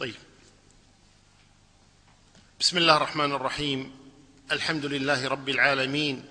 [0.00, 0.14] طيب.
[2.60, 3.92] بسم الله الرحمن الرحيم.
[4.52, 6.24] الحمد لله رب العالمين.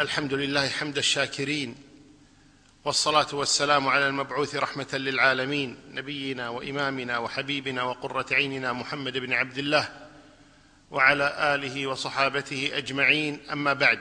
[0.00, 1.74] الحمد لله حمد الشاكرين.
[2.84, 10.08] والصلاة والسلام على المبعوث رحمة للعالمين نبينا وإمامنا وحبيبنا وقرة عيننا محمد بن عبد الله
[10.90, 13.40] وعلى آله وصحابته أجمعين.
[13.52, 14.00] أما بعد.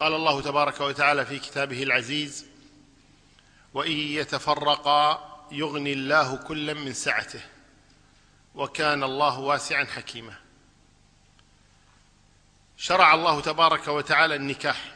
[0.00, 2.46] قال الله تبارك وتعالى في كتابه العزيز
[3.74, 7.40] وإن يتفرقا يغني الله كلا من سعته
[8.54, 10.34] وكان الله واسعا حكيما.
[12.76, 14.94] شرع الله تبارك وتعالى النكاح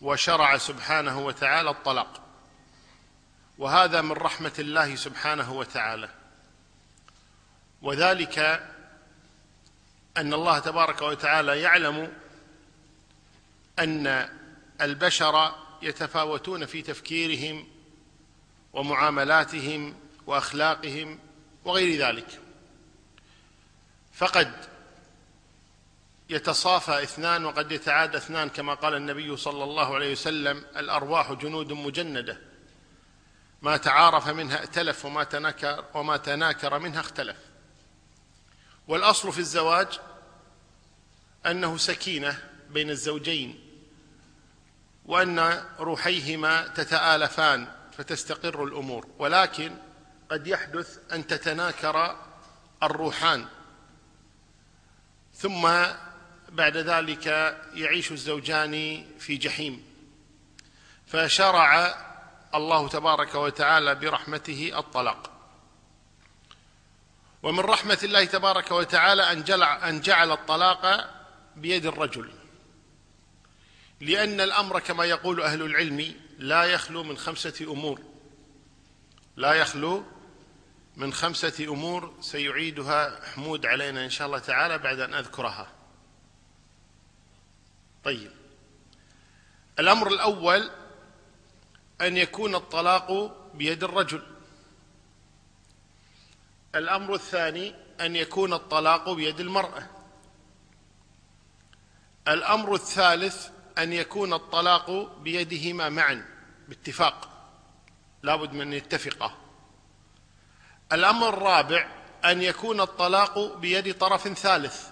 [0.00, 2.22] وشرع سبحانه وتعالى الطلاق
[3.58, 6.08] وهذا من رحمة الله سبحانه وتعالى.
[7.82, 8.38] وذلك
[10.16, 12.12] أن الله تبارك وتعالى يعلم
[13.78, 14.28] أن
[14.80, 17.75] البشر يتفاوتون في تفكيرهم
[18.76, 19.94] ومعاملاتهم
[20.26, 21.18] وأخلاقهم
[21.64, 22.40] وغير ذلك.
[24.12, 24.52] فقد
[26.30, 32.40] يتصافى اثنان وقد يتعادى اثنان كما قال النبي صلى الله عليه وسلم الأرواح جنود مجندة.
[33.62, 37.36] ما تعارف منها ائتلف وما تناكر وما تناكر منها اختلف.
[38.88, 40.00] والأصل في الزواج
[41.46, 42.38] أنه سكينة
[42.70, 43.60] بين الزوجين
[45.04, 47.75] وأن روحيهما تتآلفان.
[47.98, 49.06] فتستقر الأمور.
[49.18, 49.76] ولكن
[50.30, 52.16] قد يحدث أن تتناكر
[52.82, 53.46] الروحان.
[55.34, 55.68] ثم
[56.48, 57.26] بعد ذلك
[57.74, 59.84] يعيش الزوجان في جحيم.
[61.06, 61.96] فشرع
[62.54, 65.30] الله تبارك وتعالى برحمته الطلاق.
[67.42, 71.10] ومن رحمة الله تبارك وتعالى أن جعل, أن جعل الطلاق
[71.56, 72.32] بيد الرجل.
[74.00, 78.00] لأن الأمر كما يقول أهل العلم لا يخلو من خمسة أمور.
[79.36, 80.04] لا يخلو
[80.96, 85.72] من خمسة أمور سيعيدها حمود علينا إن شاء الله تعالى بعد أن أذكرها.
[88.04, 88.30] طيب.
[89.78, 90.70] الأمر الأول
[92.00, 94.22] أن يكون الطلاق بيد الرجل.
[96.74, 99.90] الأمر الثاني أن يكون الطلاق بيد المرأة.
[102.28, 103.48] الأمر الثالث
[103.78, 106.26] أن يكون الطلاق بيدهما معا
[106.68, 107.28] باتفاق.
[108.22, 109.36] لابد من يتفقا
[110.92, 111.88] الأمر الرابع
[112.24, 114.88] أن يكون الطلاق بيد طرف ثالث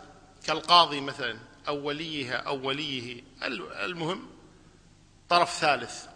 [0.47, 3.25] كالقاضي مثلا أو وليها أو وليه.
[3.43, 4.31] المهم
[5.28, 6.06] طرف ثالث.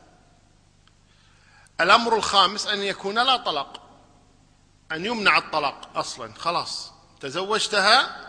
[1.80, 3.82] الأمر الخامس أن يكون لا طلاق
[4.92, 6.92] أن يمنع الطلاق أصلا خلاص.
[7.20, 8.24] تزوجتها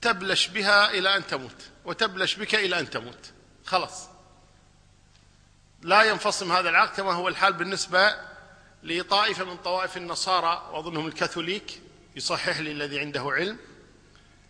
[0.00, 1.70] تبلش بها إلى أن تموت.
[1.84, 3.32] وتبلش بك إلى أن تموت.
[3.66, 4.08] خلاص.
[5.82, 8.16] لا ينفصم هذا العقد كما هو الحال بالنسبة
[8.82, 11.80] لطائفة من طوائف النصارى وأظنهم الكاثوليك
[12.16, 13.58] يصحح لي الذي عنده علم.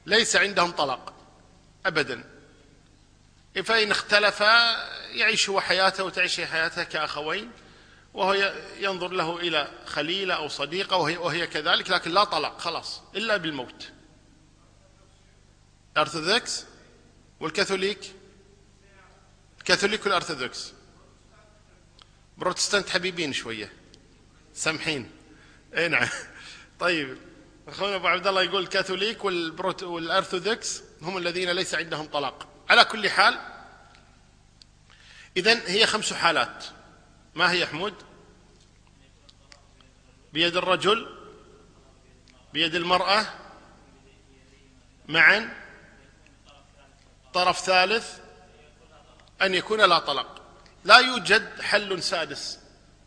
[0.06, 1.12] ليس عندهم طلاق.
[1.86, 2.24] ابدا.
[3.64, 7.50] فإن اختلفا يعيش هو حياته وتعيش حياتها كأخوين
[8.14, 13.36] وهو ينظر له إلى خليلة أو صديقة وهي, وهي كذلك لكن لا طلاق خلاص إلا
[13.36, 13.90] بالموت.
[15.92, 16.64] الارثوذكس
[17.44, 18.12] والكاثوليك؟
[19.58, 20.72] الكاثوليك والأرثوذكس.
[22.38, 23.72] بروتستانت حبيبين شوية.
[24.54, 25.10] سامحين.
[25.76, 26.08] اي نعم.
[26.80, 27.18] طيب
[27.68, 32.48] أخونا أبو عبد الله يقول الكاثوليك والبروت والأرثوذكس هم الذين ليس عندهم طلاق.
[32.68, 33.38] على كل حال
[35.36, 36.64] اذا هي خمس حالات.
[37.34, 37.94] ما هي حمود؟
[40.32, 41.18] بيد الرجل
[42.52, 43.26] بيد المرأة
[45.08, 45.63] معا
[47.34, 48.18] طرف ثالث
[49.42, 50.40] أن يكون لا طلاق.
[50.84, 52.58] لا يوجد حل سادس.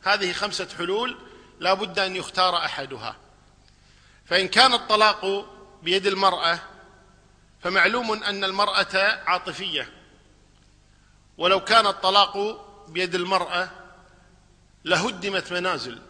[0.03, 1.17] هذه خمسة حلول
[1.59, 3.15] لا بد أن يختار أحدها.
[4.25, 5.45] فإن كان الطلاق
[5.83, 6.59] بيد المرأة
[7.63, 9.89] فمعلوم أن المرأة عاطفية.
[11.37, 12.37] ولو كان الطلاق
[12.87, 13.69] بيد المرأة
[14.85, 16.01] لهدمت منازل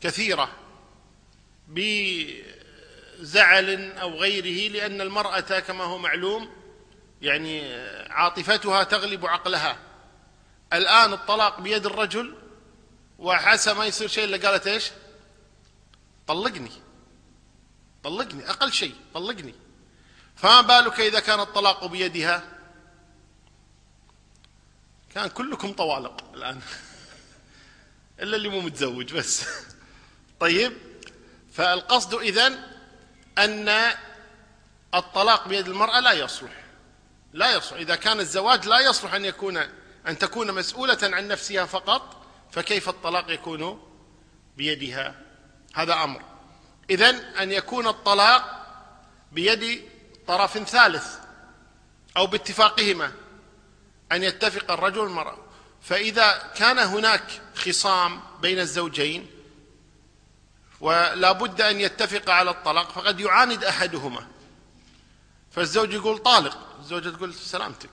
[0.00, 0.50] كثيرة
[1.68, 2.42] بزعل
[3.92, 6.59] أو غيره لأن المرأة كما هو معلوم
[7.20, 7.74] يعني
[8.10, 9.78] عاطفتها تغلب عقلها.
[10.72, 12.34] الآن الطلاق بيد الرجل
[13.18, 14.90] وحسب ما يصير شيء إلا قالت إيش؟
[16.26, 16.70] طلقني.
[18.02, 19.54] طلقني أقل شيء طلقني.
[20.36, 22.42] فما بالك إذا كان الطلاق بيدها؟
[25.14, 26.60] كان كلكم طوالق الآن.
[28.20, 29.46] إلا اللي مو متزوج بس.
[30.40, 30.72] طيب
[31.52, 32.62] فالقصد إذن
[33.38, 33.92] أن
[34.94, 36.59] الطلاق بيد المرأة لا يصلح.
[37.32, 39.56] لا يصلح إذا كان الزواج لا يصلح أن يكون
[40.08, 43.82] أن تكون مسؤولة عن نفسها فقط فكيف الطلاق يكون
[44.56, 45.14] بيدها؟
[45.74, 46.22] هذا أمر.
[46.90, 48.66] إذن أن يكون الطلاق
[49.32, 49.88] بيد
[50.26, 51.18] طرف ثالث
[52.16, 53.12] أو باتفاقهما
[54.12, 55.38] أن يتفق الرجل والمرأة.
[55.82, 59.30] فإذا كان هناك خصام بين الزوجين
[60.80, 64.26] ولا بد أن يتفق على الطلاق فقد يعاند أحدهما.
[65.50, 66.69] فالزوج يقول طالق.
[66.92, 67.90] الزوجه تقول سلامتك.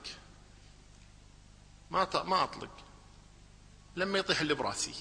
[1.92, 2.70] ما ما أطلق.
[3.96, 4.94] لما يطيح اللي براسي.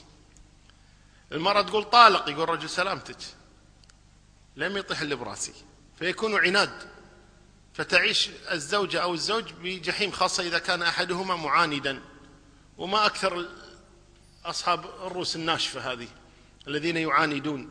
[1.32, 3.16] المرأة تقول طالق يقول رجل سلامتك.
[4.56, 5.52] لم يطيح اللي براسي.
[5.98, 6.90] فيكون عناد.
[7.74, 12.02] فتعيش الزوجة أو الزوج بجحيم خاصة إذا كان أحدهما معاندا.
[12.78, 13.48] وما أكثر
[14.44, 16.08] أصحاب الرؤوس الناشفة هذه
[16.68, 17.70] الذين يعاندون.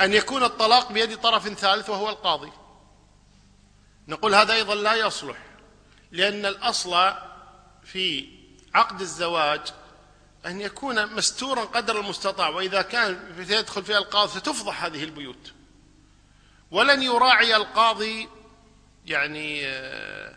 [0.00, 2.63] أن يكون الطلاق بيد طرف ثالث وهو القاضي.
[4.08, 5.36] نقول هذا أيضا لا يصلح
[6.12, 7.12] لأن الأصل
[7.84, 8.28] في
[8.74, 9.60] عقد الزواج
[10.46, 15.52] أن يكون مستورا قدر المستطاع وإذا كان يدخل فيها القاضي ستفضح هذه البيوت.
[16.70, 18.28] ولن يراعي القاضي
[19.06, 20.34] يعني آه،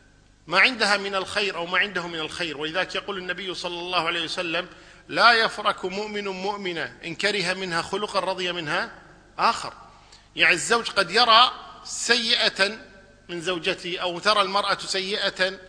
[0.47, 2.57] ما عندها من الخير أو ما عنده من الخير.
[2.57, 4.67] ولذلك يقول النبي صلى الله عليه وسلم
[5.07, 8.91] لا يفرك مؤمن مؤمنة إن كره منها خلقا رضي منها
[9.39, 9.73] آخر.
[10.35, 11.51] يعني الزوج قد يرى
[11.83, 12.86] سيئة
[13.29, 15.59] من زوجته أو ترى المرأة سيئة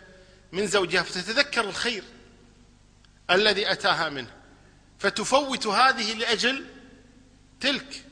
[0.53, 2.05] من زوجها فتتذكر الخير
[3.31, 4.31] الذي أتاها منه
[4.99, 6.65] فتفوت هذه لأجل
[7.61, 8.05] تلك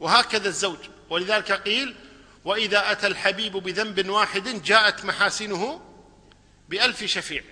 [0.00, 0.78] وهكذا الزوج.
[1.10, 1.96] ولذلك قيل
[2.44, 5.80] وإذا أتى الحبيب بذنب واحد جاءت محاسنه
[6.68, 7.42] بألف شفيع.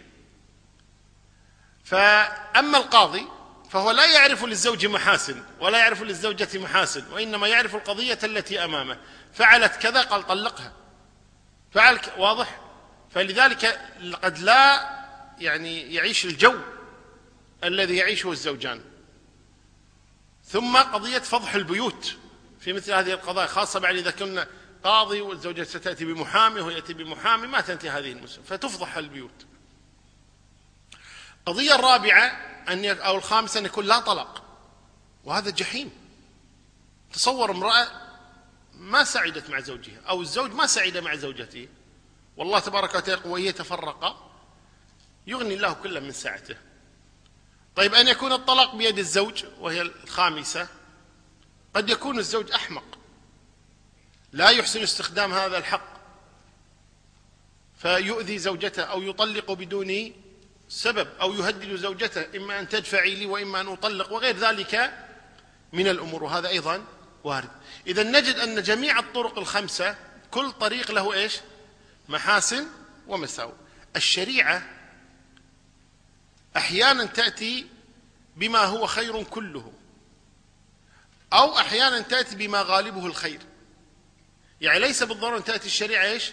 [1.85, 3.26] فأما القاضي
[3.70, 8.99] فهو لا يعرف للزوج محاسن ولا يعرف للزوجة محاسن وإنما يعرف القضية التي أمامه.
[9.35, 10.73] فعلت كذا قال طلقها.
[11.72, 12.61] فعل واضح؟
[13.11, 13.81] فلذلك
[14.22, 14.90] قد لا
[15.38, 16.55] يعني يعيش الجو
[17.64, 18.81] الذي يعيشه الزوجان.
[20.44, 22.17] ثم قضية فضح البيوت
[22.61, 24.46] في مثل هذه القضايا خاصة بعد إذا كنا
[24.84, 29.46] قاضي والزوجة ستأتي بمحامي وهو يأتي بمحامي ما تنتهي هذه المسألة فتفضح البيوت.
[31.38, 32.26] القضية الرابعة
[32.69, 34.43] أن أو الخامسة أن يكون لا طلاق
[35.25, 35.90] وهذا جحيم.
[37.12, 38.09] تصور امرأة
[38.81, 41.69] ما سعدت مع زوجها أو الزوج ما سعد مع زوجته.
[42.37, 44.31] والله تبارك وتعالى وهي تفرقا
[45.27, 46.56] يغني الله كل من سعته.
[47.77, 50.69] طيب أن يكون الطلاق بيد الزوج وهي الخامسة
[51.75, 52.99] قد يكون الزوج أحمق.
[54.32, 56.00] لا يحسن استخدام هذا الحق.
[57.77, 60.12] فيؤذي زوجته أو يطلق بدون
[60.69, 64.93] سبب أو يهدد زوجته إما أن تدفعي لي وإما أن أطلق وغير ذلك
[65.73, 66.25] من الأمور.
[66.25, 66.85] وهذا أيضا
[67.25, 67.50] وارد.
[67.87, 69.97] إذا نجد أن جميع الطرق الخمسة
[70.31, 71.41] كل طريق له إيش؟
[72.09, 72.67] محاسن
[73.06, 73.53] ومساوئ.
[73.97, 74.62] الشريعة
[76.56, 77.67] أحيانا تأتي
[78.37, 79.73] بما هو خير كله
[81.32, 83.41] أو أحيانا تأتي بما غالبه الخير.
[84.61, 86.32] يعني ليس بالضرورة أن تأتي الشريعة إيش؟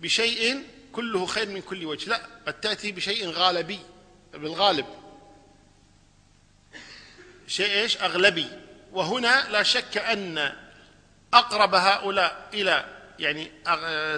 [0.00, 2.08] بشيء كله خير من كل وجه.
[2.08, 3.78] لا قد تأتي بشيء غالبي
[4.32, 4.86] بالغالب.
[7.46, 8.48] شيء إيش؟ أغلبي.
[8.92, 10.52] وهنا لا شك أن
[11.34, 13.44] أقرب هؤلاء إلى يعني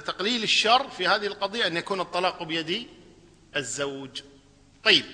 [0.01, 2.89] تقليل الشر في هذه القضية أن يكون الطلاق بيد
[3.57, 4.23] الزوج.
[4.85, 5.05] طيب.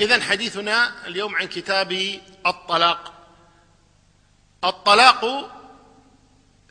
[0.00, 3.12] إذا حديثنا اليوم عن كتاب الطلاق.
[4.64, 5.52] الطلاق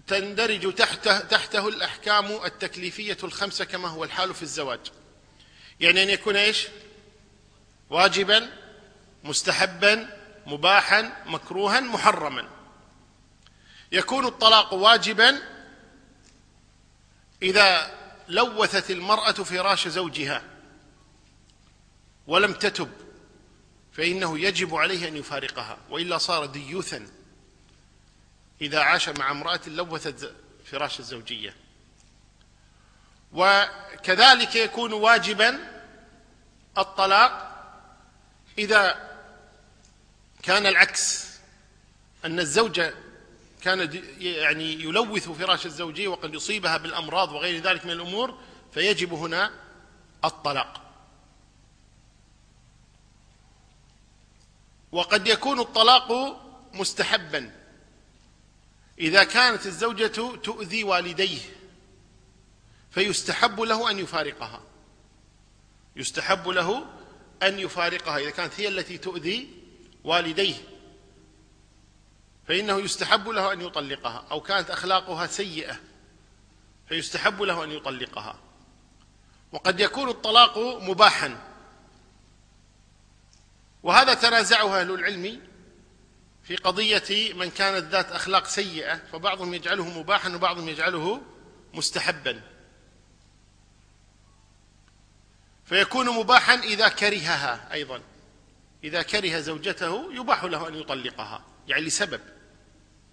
[0.07, 4.79] تندرج تحته, تحته الأحكام التكليفية الخمسة كما هو الحال في الزواج.
[5.79, 6.67] يعني أن يكون إيش؟
[7.89, 8.49] واجبا
[9.23, 12.60] مستحبا مباحا مكروها محرما.
[13.91, 15.41] يكون الطلاق واجبا
[17.41, 20.43] إذا لوثت المرأة فراش زوجها
[22.27, 22.91] ولم تتب
[23.93, 27.07] فإنه يجب عليه أن يفارقها وإلا صار ديوثا
[28.61, 30.33] إذا عاش مع امرأة لوثت
[30.65, 31.55] فراش الزوجية.
[33.33, 35.81] وكذلك يكون واجبا
[36.77, 37.47] الطلاق
[38.57, 39.11] إذا
[40.43, 41.27] كان العكس
[42.25, 42.93] أن الزوجة
[43.61, 48.37] كان يعني يلوث فراش الزوجية وقد يصيبها بالأمراض وغير ذلك من الأمور
[48.73, 49.51] فيجب هنا
[50.25, 50.81] الطلاق.
[54.91, 56.37] وقد يكون الطلاق
[56.73, 57.51] مستحبا.
[58.99, 61.41] إذا كانت الزوجة تؤذي والديه
[62.91, 64.61] فيستحب له أن يفارقها.
[65.95, 66.85] يستحب له
[67.43, 68.17] أن يفارقها.
[68.17, 69.49] إذا كانت هي التي تؤذي
[70.03, 70.55] والديه.
[72.51, 75.79] فإنه يستحب له أن يطلقها أو كانت أخلاقها سيئة
[76.87, 78.39] فيستحب له أن يطلقها.
[79.51, 81.37] وقد يكون الطلاق مباحا.
[83.83, 85.41] وهذا تنازعه أهل العلم
[86.43, 91.21] في قضية من كانت ذات أخلاق سيئة فبعضهم يجعله مباحا وبعضهم يجعله
[91.73, 92.41] مستحبا.
[95.65, 98.01] فيكون مباحا إذا كرهها أيضا.
[98.83, 102.40] إذا كره زوجته يباح له أن يطلقها يعني لسبب.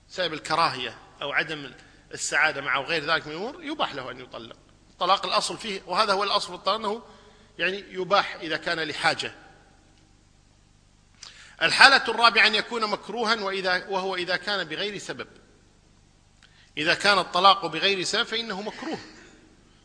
[0.08, 1.72] سبب الكراهية أو عدم
[2.14, 4.56] السعادة معه وغير ذلك من الأمور يباح له أن يطلق.
[4.90, 7.02] الطلاق الأصل فيه وهذا هو الأصل في الطلاق أنه
[7.58, 9.34] يعني يباح إذا كان لحاجة.
[11.62, 15.28] الحالة الرابعة أن يكون مكروها وإذا وهو إذا كان بغير سبب.
[16.76, 18.98] إذا كان الطلاق بغير سبب فإنه مكروه.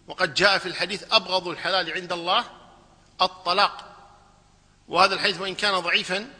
[0.07, 2.45] وقد جاء في الحديث أبغض الحلال عند الله
[3.21, 3.89] الطلاق.
[4.87, 6.33] وهذا الحديث وإن كان ضعيفا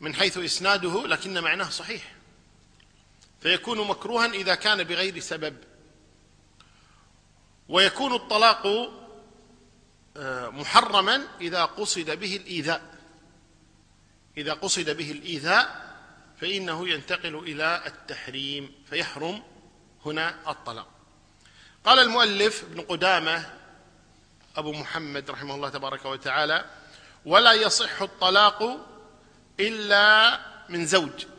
[0.00, 2.21] من حيث إسناده لكن معناه صحيح.
[3.42, 5.56] فيكون مكروها إذا كان بغير سبب.
[7.68, 8.66] ويكون الطلاق
[10.16, 12.82] آه، محرما إذا قصد به الإيذاء.
[14.36, 15.92] إذا قصد به الإيذاء
[16.40, 19.42] فإنه ينتقل إلى التحريم فيحرم
[20.06, 20.88] هنا الطلاق.
[21.84, 23.50] قال المؤلف ابن قدامة
[24.56, 26.64] أبو محمد رحمه الله تبارك وتعالى
[27.24, 28.86] ولا يصح الطلاق
[29.60, 31.31] إلا من زوج.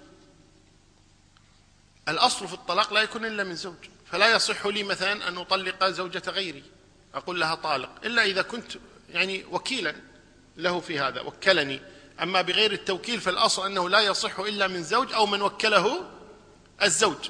[2.08, 3.76] الأصل في الطلاق لا يكون إلا من زوج.
[4.12, 6.64] فلا يصح لي مثلا أن أطلق زوجة غيري
[7.14, 7.90] أقول لها طالق.
[8.06, 8.72] إلا إذا كنت
[9.10, 9.96] يعني وكيلا
[10.58, 11.82] له في هذا وكلني.
[12.22, 16.10] أما بغير التوكيل فالأصل أنه لا يصح إلا من زوج أو من وكله
[16.84, 17.30] الزوج.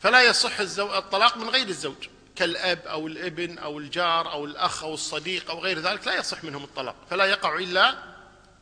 [0.00, 2.08] فلا يصح الطلاق من غير الزوج.
[2.36, 6.64] كالأب أو الابن أو الجار أو الأخ أو الصديق أو غير ذلك لا يصح منهم
[6.64, 6.96] الطلاق.
[7.10, 7.94] فلا يقع إلا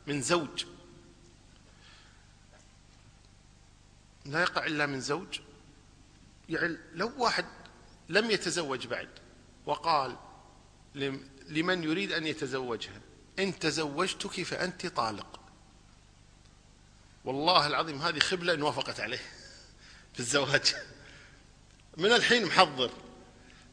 [0.06, 0.64] من زوج.
[4.30, 5.40] لا يقع إلا من زوج.
[6.48, 7.44] يعني لو واحد
[8.08, 9.08] لم يتزوج بعد
[9.66, 10.16] وقال
[11.48, 13.00] لمن يريد أن يتزوجها
[13.38, 15.40] إن تزوجتك فأنت طالق.
[17.24, 19.18] والله العظيم هذه خبلة إن وافقت عليه
[20.14, 20.74] في الزواج.
[21.96, 22.90] من الحين محضر.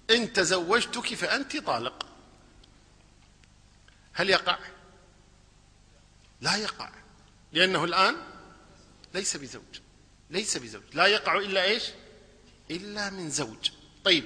[0.10, 2.06] إن تزوجتك فأنت طالق.
[4.14, 4.60] هل يقع؟
[6.42, 6.92] لا يقع.
[7.54, 8.16] لأنه الآن
[9.14, 9.87] ليس بزوج.
[10.30, 10.82] ليس بزوج.
[10.94, 11.84] لا يقع إلا إيش؟
[12.72, 13.72] إلا من زوج.
[14.04, 14.26] طيب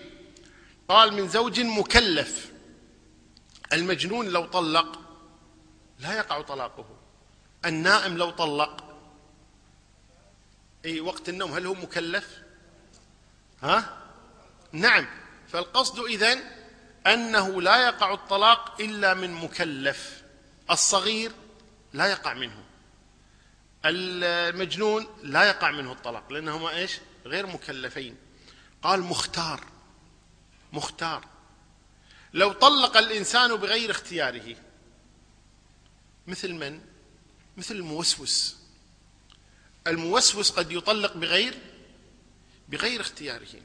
[0.87, 2.51] قال من زوج مكلف.
[3.73, 4.99] المجنون لو طلق
[5.99, 6.85] لا يقع طلاقه.
[7.65, 8.83] النائم لو طلق.
[10.85, 12.41] اي وقت النوم هل هو مكلف؟
[13.61, 13.97] ها؟
[14.71, 15.07] نعم.
[15.47, 16.41] فالقصد إذن
[17.07, 20.23] أنه لا يقع الطلاق إلا من مكلف.
[20.71, 21.31] الصغير
[21.93, 22.63] لا يقع منه.
[23.85, 28.17] المجنون لا يقع منه الطلاق لأنهما إيش؟ غير مكلفين.
[28.81, 29.63] قال مختار
[30.73, 31.25] مختار.
[32.33, 34.55] لو طلق الإنسان بغير اختياره
[36.27, 36.81] مثل من؟
[37.57, 38.57] مثل الموسوس.
[39.87, 41.57] الموسوس قد يطلق بغير
[42.69, 43.61] بغير اختياره.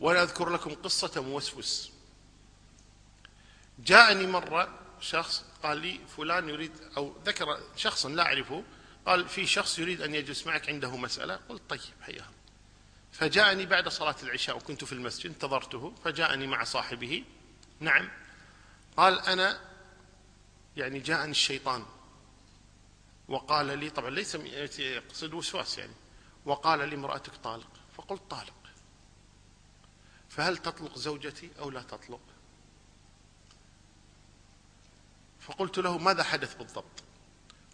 [0.00, 1.90] وأنا أذكر لكم قصة موسوس.
[3.78, 8.64] جاءني مرة شخص قال لي فلان يريد أو ذكر شخصا لا أعرفه
[9.06, 11.40] قال في شخص يريد أن يجلس معك عنده مسألة.
[11.48, 12.26] قلت طيب حياه
[13.12, 17.24] فجاءني بعد صلاة العشاء وكنت في المسجد انتظرته فجاءني مع صاحبه.
[17.80, 18.08] نعم.
[18.96, 19.60] قال أنا
[20.76, 21.84] يعني جاءني الشيطان.
[23.28, 24.34] وقال لي طبعا ليس
[24.78, 25.94] يقصد وسواس يعني.
[26.44, 27.70] وقال لي امرأتك طالق.
[27.96, 28.54] فقلت طالق.
[30.28, 32.20] فهل تطلق زوجتي أو لا تطلق؟
[35.46, 37.02] فقلت له ماذا حدث بالضبط؟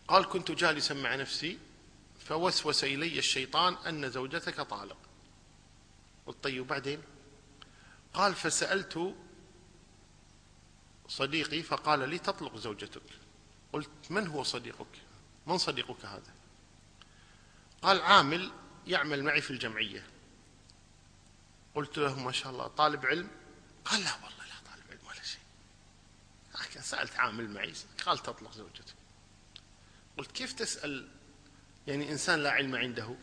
[0.09, 1.59] قال كنت جالسا مع نفسي
[2.25, 4.97] فوسوس إلي الشيطان أن زوجتك طالق.
[6.27, 7.03] قلت طيب وبعدين
[8.15, 9.15] قال فسألت
[11.09, 13.03] صديقي فقال لي تطلق زوجتك.
[13.73, 15.03] قلت من هو صديقك؟
[15.47, 16.33] من صديقك هذا؟
[17.83, 18.53] قال عامل
[18.87, 20.07] يعمل معي في الجمعية.
[21.75, 23.31] قلت له ما شاء الله طالب علم؟
[23.85, 25.43] قال لا والله لا طالب علم ولا شيء
[26.81, 27.73] سألت عامل معي
[28.07, 28.95] قال تطلق زوجتك.
[30.19, 31.09] قلت كيف تسأل؟
[31.87, 33.17] يعني إنسان لا علم عنده.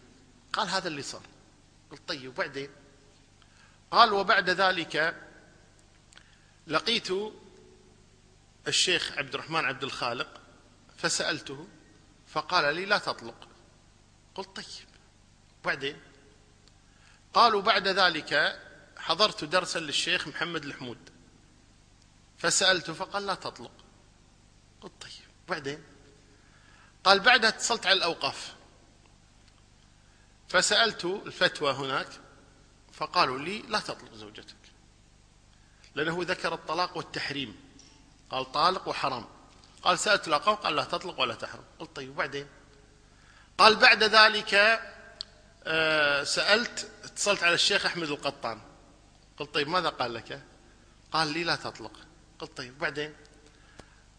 [0.53, 1.24] قال هذا اللي صار.
[1.91, 2.69] قلت طيب وبعدين؟
[3.91, 5.24] قال وبعد ذلك
[6.67, 7.08] لقيت
[8.67, 10.41] الشيخ عبد الرحمن عبد الخالق
[10.98, 11.67] فسألته
[12.27, 13.48] فقال لي لا تطلق.
[14.36, 14.88] قلت طيب
[15.65, 16.01] بعدين
[17.34, 18.60] قالوا بعد ذلك
[18.98, 21.18] حضرت درسا للشيخ محمد الحمود.
[22.39, 23.72] فسألته فقال لا تطلق.
[24.81, 25.12] قلت طيب
[25.50, 25.84] بعدين؟
[27.03, 28.55] قال بعدها اتصلت على الأوقاف.
[30.50, 32.08] فسألت الفتوى هناك
[32.93, 34.55] فقالوا لي لا تطلق زوجتك
[35.96, 37.55] لأنه ذكر الطلاق والتحريم.
[38.29, 39.25] قال طالق وحرام.
[39.81, 41.63] قال سألت الأقوم قال لا تطلق ولا تحرم.
[41.79, 42.48] قلت طيب وبعدين؟
[43.58, 44.81] قال بعد ذلك
[45.63, 48.62] آه، سألت اتصلت على الشيخ أحمد القطان.
[49.38, 50.43] قلت طيب ماذا قال لك؟
[51.12, 52.09] قال لي لا تطلق.
[52.39, 53.15] قلت طيب بعدين؟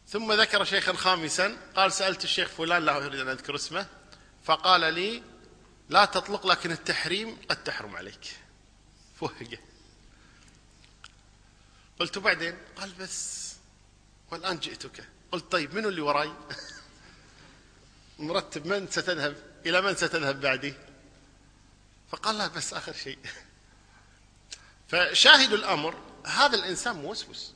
[0.09, 3.87] ثم ذكر شيخا خامسا قال سألت الشيخ فلان لا أريد أن أذكر اسمه
[4.45, 5.23] فقال لي
[5.89, 8.37] لا تطلق لكن التحريم قد تحرم عليك.
[9.21, 9.59] فوهقه.
[12.00, 13.53] قلت بعدين؟ قال بس
[14.31, 15.05] والآن جئتك.
[15.33, 16.33] قلت طيب منو اللي وراي؟
[18.19, 19.37] مرتب من ستذهب؟
[19.67, 20.75] إلى من ستذهب بعدي؟
[22.11, 23.19] فقال لا بس آخر شيء.
[24.89, 25.97] فشاهد الأمر
[26.27, 27.53] هذا الإنسان موسوس.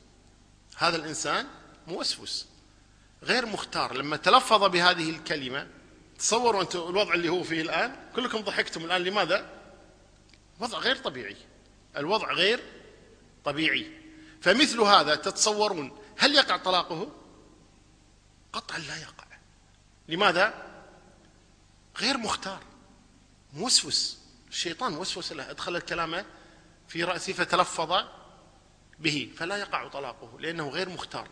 [0.75, 1.47] هذا الإنسان
[1.87, 2.45] موسوس
[3.23, 3.93] غير مختار.
[3.93, 5.67] لما تلفظ بهذه الكلمة
[6.19, 9.49] تصوروا أنتم الوضع اللي هو فيه الآن كلكم ضحكتم الآن لماذا؟
[10.59, 11.37] وضع غير طبيعي.
[11.97, 12.63] الوضع غير
[13.45, 13.91] طبيعي.
[14.41, 17.11] فمثل هذا تتصورون هل يقع طلاقه؟
[18.53, 19.25] قطعا لا يقع.
[20.07, 20.53] لماذا؟
[21.97, 22.63] غير مختار.
[23.53, 24.17] موسوس
[24.49, 25.49] الشيطان وسوس له.
[25.49, 26.25] ادخل الكلام
[26.87, 27.93] في رأسه فتلفظ
[28.99, 31.27] به فلا يقع طلاقه لأنه غير مختار.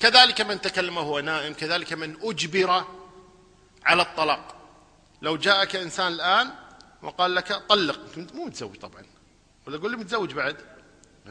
[0.00, 2.84] كذلك من تكلم وهو نائم كذلك من أجبر
[3.84, 4.56] على الطلاق.
[5.22, 6.50] لو جاءك إنسان الآن
[7.02, 8.00] وقال لك طلق
[8.34, 9.04] مو متزوج طبعا.
[9.66, 10.56] ولا قول لي متزوج بعد؟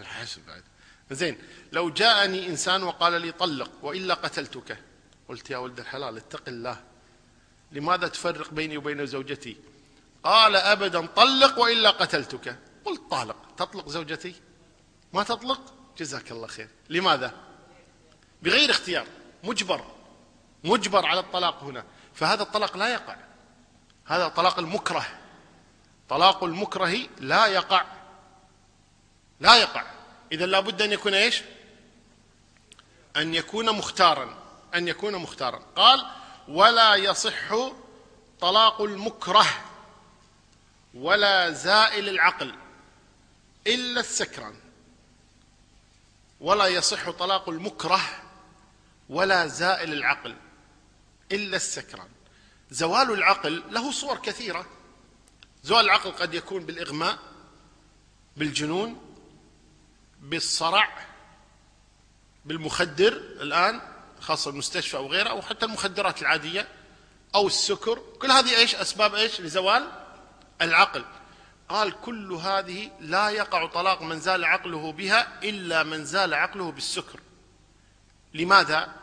[0.03, 0.63] حسب بعد.
[1.11, 1.37] زين
[1.71, 4.77] لو جاءني إنسان وقال لي طلق وإلا قتلتك
[5.29, 6.83] قلت يا ولد الحلال اتق الله.
[7.71, 9.57] لماذا تفرق بيني وبين زوجتي؟
[10.23, 12.59] قال ابدا طلق وإلا قتلتك.
[12.85, 14.35] قلت طالق تطلق زوجتي؟
[15.13, 16.69] ما تطلق؟ جزاك الله خير.
[16.89, 17.33] لماذا؟
[18.41, 19.07] بغير اختيار.
[19.43, 19.85] مجبر.
[20.63, 21.85] مجبر على الطلاق هنا.
[22.13, 23.15] فهذا الطلاق لا يقع.
[24.05, 25.05] هذا طلاق المكره.
[26.09, 27.85] طلاق المكره لا يقع.
[29.39, 29.83] لا يقع.
[30.31, 31.41] إذا لابد أن يكون إيش؟
[33.17, 34.37] أن يكون مختارا.
[34.75, 35.57] أن يكون مختارا.
[35.75, 36.05] قال
[36.47, 37.71] ولا يصح
[38.41, 39.45] طلاق المكره
[40.93, 42.55] ولا زائل العقل
[43.67, 44.55] إلا السكران.
[46.39, 48.01] ولا يصح طلاق المكره
[49.09, 50.35] ولا زائل العقل
[51.31, 52.09] إلا السكران.
[52.71, 54.65] زوال العقل له صور كثيرة.
[55.63, 57.17] زوال العقل قد يكون بالإغماء
[58.37, 59.15] بالجنون
[60.19, 61.07] بالصرع
[62.45, 63.81] بالمخدر الآن
[64.21, 66.67] خاصة المستشفى أو غيره أو حتى المخدرات العادية
[67.35, 67.99] أو السكر.
[68.19, 69.91] كل هذه إيش؟ أسباب إيش؟ لزوال
[70.61, 71.05] العقل.
[71.69, 77.19] قال كل هذه لا يقع طلاق من زال عقله بها إلا من زال عقله بالسكر.
[78.33, 78.95] لماذا؟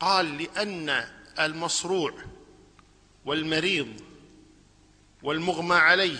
[0.00, 1.08] قال لأن
[1.40, 2.14] المصروع
[3.24, 4.00] والمريض
[5.22, 6.18] والمغمى عليه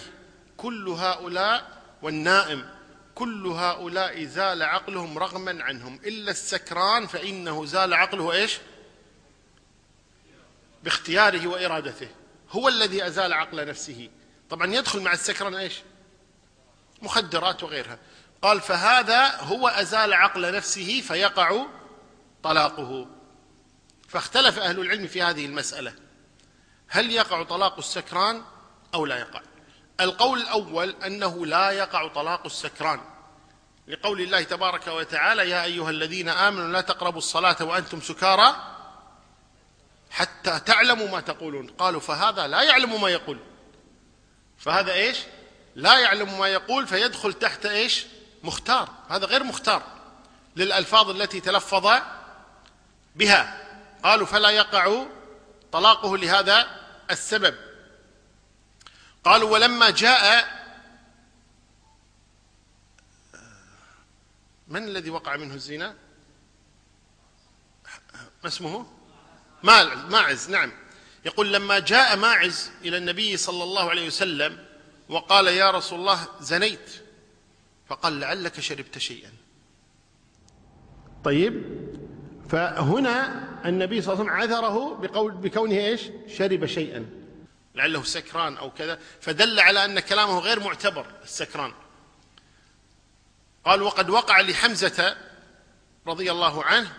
[0.56, 2.68] كل هؤلاء والنائم
[3.14, 8.58] كل هؤلاء زال عقلهم رغما عنهم إلا السكران فإنه زال عقله إيش؟
[10.84, 12.08] باختياره وإرادته.
[12.50, 14.08] هو الذي أزال عقل نفسه.
[14.50, 15.82] طبعا يدخل مع السكران إيش؟
[17.02, 17.98] مخدرات وغيرها.
[18.42, 21.66] قال فهذا هو أزال عقل نفسه فيقع
[22.42, 23.06] طلاقه.
[24.08, 25.94] فاختلف أهل العلم في هذه المسألة.
[26.88, 28.42] هل يقع طلاق السكران
[28.94, 29.42] أو لا يقع؟
[30.00, 33.00] القول الأول أنه لا يقع طلاق السكران.
[33.88, 38.56] لقول الله تبارك وتعالى يا أيها الذين آمنوا لا تقربوا الصلاة وأنتم سكارى
[40.10, 43.38] حتى تعلموا ما تقولون قالوا فهذا لا يعلم ما يقول
[44.58, 45.18] فهذا إيش؟
[45.74, 48.06] لا يعلم ما يقول فيدخل تحت إيش؟
[48.42, 48.88] مختار.
[49.08, 49.82] هذا غير مختار
[50.56, 51.88] للألفاظ التي تلفظ
[53.16, 53.66] بها.
[54.02, 55.06] قالوا فلا يقع
[55.72, 57.54] طلاقه لهذا السبب.
[59.24, 60.56] قالوا ولما جاء
[64.68, 65.94] من الذي وقع منه الزنا؟
[68.42, 68.86] ما اسمه؟
[69.62, 70.50] ماعز.
[70.50, 70.72] نعم.
[71.26, 74.64] يقول لما جاء ماعز إلى النبي صلى الله عليه وسلم
[75.08, 76.90] وقال يا رسول الله زنيت.
[77.88, 79.30] فقال لعلك شربت شيئا.
[81.24, 81.62] طيب
[82.48, 86.00] فهنا النبي صلى الله عليه وسلم عذره بقول بكونه إيش؟
[86.38, 87.06] شرب شيئا.
[87.74, 88.98] لعله سكران أو كذا.
[89.20, 91.72] فدل على أن كلامه غير معتبر السكران.
[93.64, 95.16] قال وقد وقع لحمزة
[96.06, 96.92] رضي الله عنه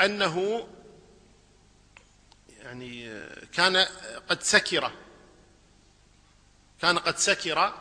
[0.00, 0.66] أنه
[2.70, 3.20] يعني
[3.52, 3.86] كان
[4.28, 4.92] قد سكر.
[6.80, 7.74] كان قد سكر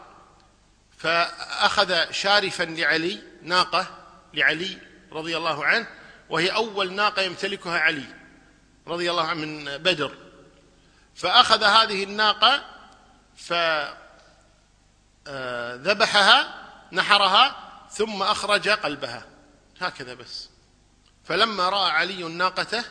[0.98, 3.88] فأخذ شارفا لعلي ناقة
[4.34, 4.78] لعلي
[5.12, 5.88] رضي الله عنه
[6.30, 8.06] وهي أول ناقة يمتلكها علي
[8.88, 10.18] رضي الله عنه من بدر.
[11.16, 12.66] فأخذ هذه الناقة
[15.26, 19.26] فذبحها نحرها ثم أخرج قلبها.
[19.82, 20.50] هكذا بس.
[21.24, 22.84] فلما رأى علي ناقته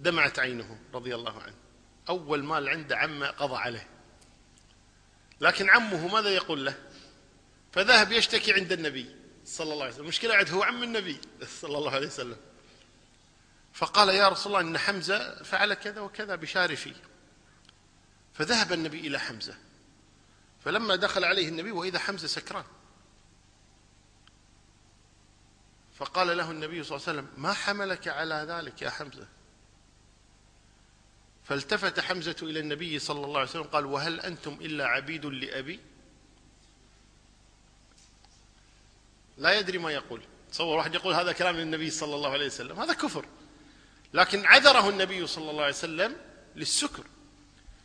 [0.00, 1.54] دمعت عينه رضي الله عنه.
[2.08, 3.86] أول مال عنده عمه قضى عليه.
[5.40, 6.74] لكن عمه ماذا يقول له؟
[7.72, 10.04] فذهب يشتكي عند النبي صلى الله عليه وسلم.
[10.04, 11.20] المشكلة عند هو عم النبي
[11.60, 12.36] صلى الله عليه وسلم.
[13.72, 16.94] فقال يا رسول الله إن حمزة فعل كذا وكذا بشارفي
[18.34, 19.56] فذهب النبي إلى حمزة.
[20.64, 22.64] فلما دخل عليه النبي وإذا حمزة سكران.
[25.96, 29.26] فقال له النبي صلى الله عليه وسلم ما حملك على ذلك يا حمزة؟
[31.48, 35.80] فالتفت حمزة إلى النبي صلى الله عليه وسلم قال وهل أنتم إلا عبيد لأبي؟
[39.38, 40.22] لا يدري ما يقول.
[40.52, 42.80] تصور واحد يقول هذا كلام للنبي صلى الله عليه وسلم.
[42.80, 43.26] هذا كفر.
[44.14, 46.16] لكن عذره النبي صلى الله عليه وسلم
[46.56, 47.04] للسكر.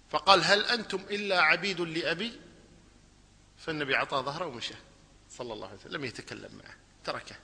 [0.09, 2.39] فقال هل أنتم إلا عبيد لأبي؟
[3.57, 4.73] فالنبي أعطاه ظهره ومشى.
[5.29, 6.75] صلى الله عليه وسلم لم يتكلم معه.
[7.03, 7.35] تركه.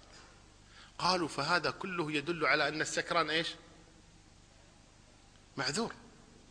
[0.97, 3.47] قالوا فهذا كله يدل على أن السكران إيش؟
[5.57, 5.93] معذور.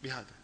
[0.02, 0.36] بهذا.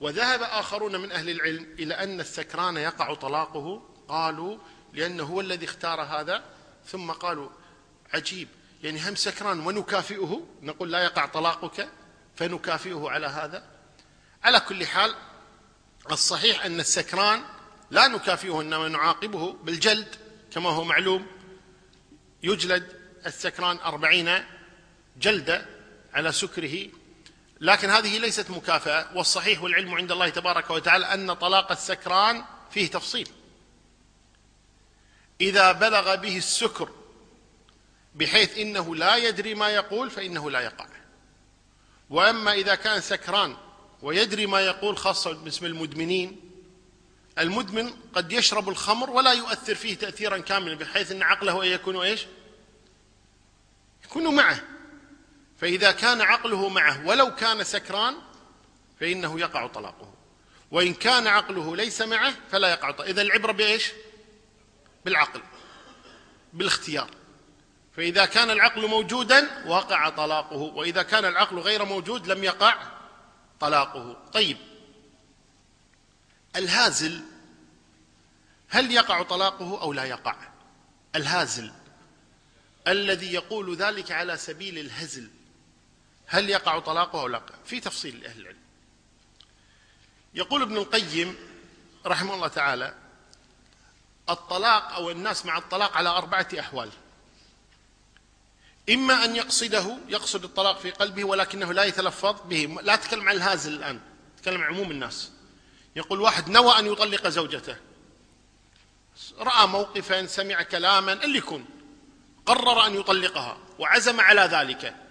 [0.00, 3.82] وذهب آخرون من أهل العلم إلى أن السكران يقع طلاقه.
[4.08, 4.58] قالوا
[4.92, 6.44] لأنه هو الذي اختار هذا.
[6.86, 7.50] ثم قالوا
[8.14, 8.48] عجيب
[8.82, 10.46] يعني هم سكران ونكافئه.
[10.62, 11.88] نقول لا يقع طلاقك
[12.36, 13.64] فنكافئه على هذا.
[14.42, 15.14] على كل حال
[16.10, 17.42] الصحيح أن السكران
[17.90, 20.16] لا نكافئه إنما نعاقبه بالجلد
[20.50, 21.26] كما هو معلوم.
[22.42, 24.44] يجلد السكران أربعين
[25.16, 25.66] جلدة
[26.14, 26.99] على سكره.
[27.60, 33.28] لكن هذه ليست مكافأة والصحيح والعلم عند الله تبارك وتعالى أن طلاق السكران فيه تفصيل.
[35.40, 36.88] إذا بلغ به السكر
[38.14, 40.86] بحيث إنه لا يدري ما يقول فإنه لا يقع.
[42.10, 43.56] وأما إذا كان سكران
[44.02, 46.40] ويدري ما يقول خاصة باسم المدمنين
[47.38, 52.26] المدمن قد يشرب الخمر ولا يؤثر فيه تأثيرا كاملا بحيث أن عقله يكون إيش؟
[54.04, 54.60] يكون معه.
[55.60, 58.14] فإذا كان عقله معه ولو كان سكران
[59.00, 60.14] فإنه يقع طلاقه.
[60.70, 63.10] وإن كان عقله ليس معه فلا يقع طلاقه.
[63.10, 63.92] إذا العبرة بإيش؟
[65.04, 65.42] بالعقل
[66.52, 67.10] بالاختيار.
[67.96, 72.76] فإذا كان العقل موجودا وقع طلاقه وإذا كان العقل غير موجود لم يقع
[73.60, 74.16] طلاقه.
[74.32, 74.56] طيب
[76.56, 77.20] الهازل
[78.68, 80.36] هل يقع طلاقه أو لا يقع؟
[81.16, 81.72] الهازل
[82.88, 85.30] الذي يقول ذلك على سبيل الهزل.
[86.32, 88.58] هل يقع طلاقه أو لا؟ في تفصيل لأهل العلم.
[90.34, 91.36] يقول ابن القيم
[92.06, 92.94] رحمه الله تعالى
[94.30, 96.90] الطلاق أو الناس مع الطلاق على أربعة أحوال.
[98.90, 102.78] إما أن يقصده يقصد الطلاق في قلبه ولكنه لا يتلفظ به.
[102.82, 104.00] لا أتكلم عن الهازل الآن
[104.38, 105.30] أتكلم عن عموم الناس.
[105.96, 107.76] يقول واحد نوى أن يطلق زوجته.
[109.38, 111.66] رأى موقفا سمع كلاما اللي يكون
[112.46, 115.09] قرر أن يطلقها وعزم على ذلك.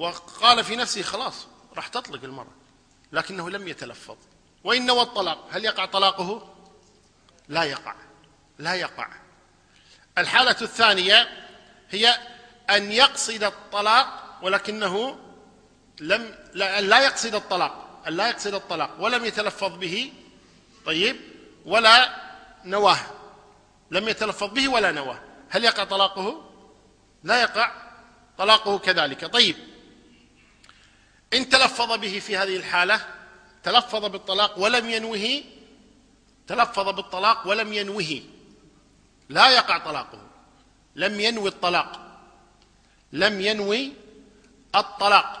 [0.00, 2.52] وقال في نفسه خلاص راح تطلق المرأة
[3.12, 4.16] لكنه لم يتلفظ.
[4.64, 6.54] وإن نوى الطلاق هل يقع طلاقه؟
[7.48, 7.94] لا يقع
[8.58, 9.08] لا يقع.
[10.18, 11.46] الحالة الثانية
[11.90, 12.18] هي
[12.70, 15.18] أن يقصد الطلاق ولكنه
[16.00, 20.12] لم لا, لا يقصد الطلاق أن لا يقصد الطلاق ولم يتلفظ به
[20.86, 21.16] طيب
[21.64, 22.16] ولا
[22.64, 23.00] نواه.
[23.90, 25.20] لم يتلفظ به ولا نواه.
[25.48, 26.50] هل يقع طلاقه؟
[27.24, 27.72] لا يقع
[28.38, 29.32] طلاقه كذلك.
[29.32, 29.69] طيب
[31.34, 33.06] إن تلفظ به في هذه الحالة
[33.62, 35.42] تلفظ بالطلاق ولم ينوه
[36.46, 38.22] تلفظ بالطلاق ولم ينوه.
[39.28, 40.22] لا يقع طلاقه.
[40.96, 42.00] لم ينوي الطلاق.
[43.12, 43.92] لم ينوي
[44.74, 45.36] الطلاق.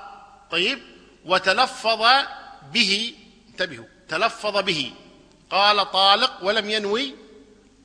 [0.50, 0.82] طيب؟
[1.24, 2.06] وتلفظ
[2.72, 3.14] به.
[3.48, 3.86] انتبهوا.
[4.08, 4.94] تلفظ به.
[5.50, 7.14] قال طالق ولم ينوي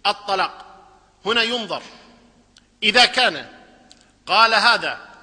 [0.07, 0.65] الطلاق.
[1.25, 1.81] هنا ينظر.
[2.83, 3.49] إذا كان
[4.25, 5.14] قال هذا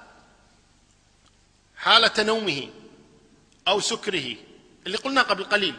[1.83, 2.69] حالة نومه
[3.69, 4.37] أو سكره
[4.87, 5.75] اللي قلنا قبل قليل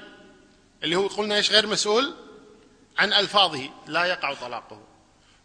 [0.83, 2.15] اللي هو قلنا إيش غير مسؤول؟
[2.97, 4.81] عن ألفاظه لا يقع طلاقه.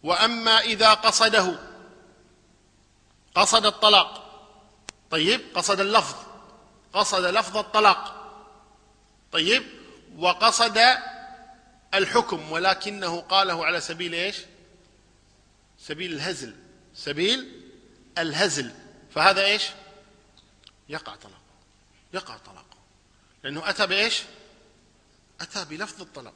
[0.02, 1.58] وأما إذا قصده
[3.34, 4.24] قصد الطلاق
[5.10, 6.16] طيب قصد اللفظ
[6.92, 8.32] قصد لفظ الطلاق
[9.32, 9.62] طيب
[10.18, 10.80] وقصد
[11.94, 14.36] الحكم ولكنه قاله على سبيل إيش؟
[15.78, 16.54] سبيل الهزل
[16.94, 17.62] سبيل
[18.18, 18.70] الهزل.
[19.14, 19.62] فهذا إيش؟
[20.88, 21.38] يقع طلاقه.
[22.12, 22.76] يقع طلاقه.
[23.42, 24.22] لأنه أتى بإيش؟
[25.40, 26.34] أتى بلفظ الطلاق.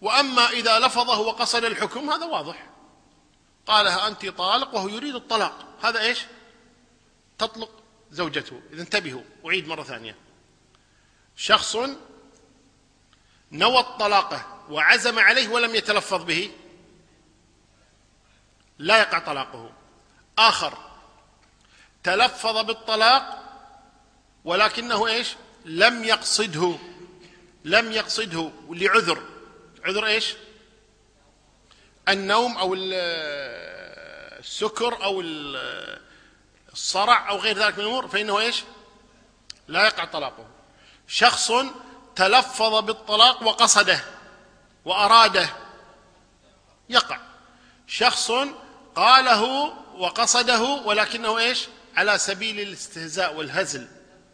[0.00, 2.70] وأما إذا لفظه وقصد الحكم هذا واضح.
[3.66, 5.66] قالها أنت طالق وهو يريد الطلاق.
[5.82, 6.24] هذا إيش؟
[7.38, 7.70] تطلق
[8.10, 8.62] زوجته.
[8.72, 10.16] إذا انتبهوا أعيد مرة ثانية.
[11.36, 11.76] شخص
[13.52, 16.52] نوى الطلاقه وعزم عليه ولم يتلفظ به
[18.78, 19.72] لا يقع طلاقه.
[20.38, 20.78] آخر
[22.02, 23.41] تلفظ بالطلاق
[24.44, 26.78] ولكنه إيش؟ لم يقصده.
[27.64, 29.22] لم يقصده لعذر.
[29.84, 30.34] عذر إيش؟
[32.08, 32.74] النوم أو
[34.38, 35.20] السكر أو
[36.72, 38.62] الصرع أو غير ذلك من الأمور فإنه إيش؟
[39.68, 40.46] لا يقع طلاقه.
[41.08, 41.52] شخص
[42.16, 44.04] تلفظ بالطلاق وقصده
[44.84, 45.48] وأراده
[46.88, 47.20] يقع.
[47.86, 48.32] شخص
[48.94, 49.42] قاله
[49.96, 53.88] وقصده ولكنه إيش؟ على سبيل الاستهزاء والهزل.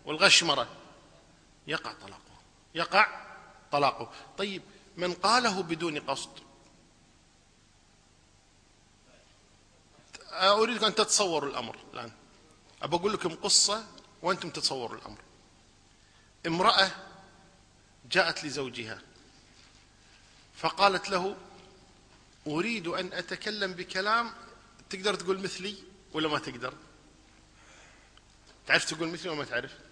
[0.08, 0.68] والغشمرة.
[1.66, 2.40] يقع طلاقه.
[2.74, 3.26] يقع
[3.72, 4.12] طلاقه.
[4.38, 4.62] طيب
[4.96, 6.30] من قاله بدون قصد.
[10.32, 12.12] اريدكم أن تتصوروا الأمر الآن.
[12.82, 13.86] أبى أقول لكم قصة
[14.22, 15.18] وأنتم تتصوروا الأمر.
[16.46, 16.90] امرأة
[18.10, 19.02] جاءت لزوجها.
[20.56, 21.36] فقالت له
[22.46, 24.32] أريد أن أتكلم بكلام
[24.90, 25.76] تقدر تقول مثلي
[26.12, 26.74] ولا ما تقدر؟
[28.66, 29.87] تعرف تقول مثلي ولا ما تعرف؟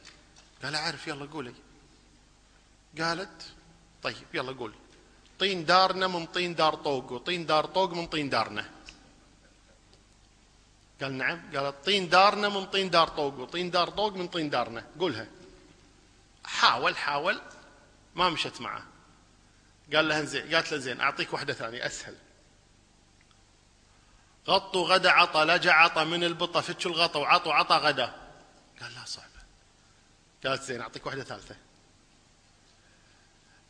[0.63, 1.55] قال اعرف يلا قولي.
[2.99, 3.43] قالت
[4.03, 4.75] طيب يلا قول
[5.39, 8.71] طين دارنا من طين دار طوق وطين دار طوق من طين دارنا.
[11.03, 11.57] قال نعم.
[11.57, 14.87] قالت طين دارنا من طين دار طوق وطين دار طوق من طين دارنا.
[15.01, 15.27] قولها.
[16.45, 17.41] حاول حاول.
[18.15, 18.83] ما مشت معه.
[19.95, 22.17] قال لها زين قالت له زين أعطيك واحدة ثانية أسهل.
[24.49, 28.15] غطوا غدا عطى لجع عطى من البطة فتشوا الغطا وعطوا عطى غدا.
[28.81, 29.36] قال لا صعبه
[30.47, 31.57] قالت زين أعطيك واحدة ثالثة.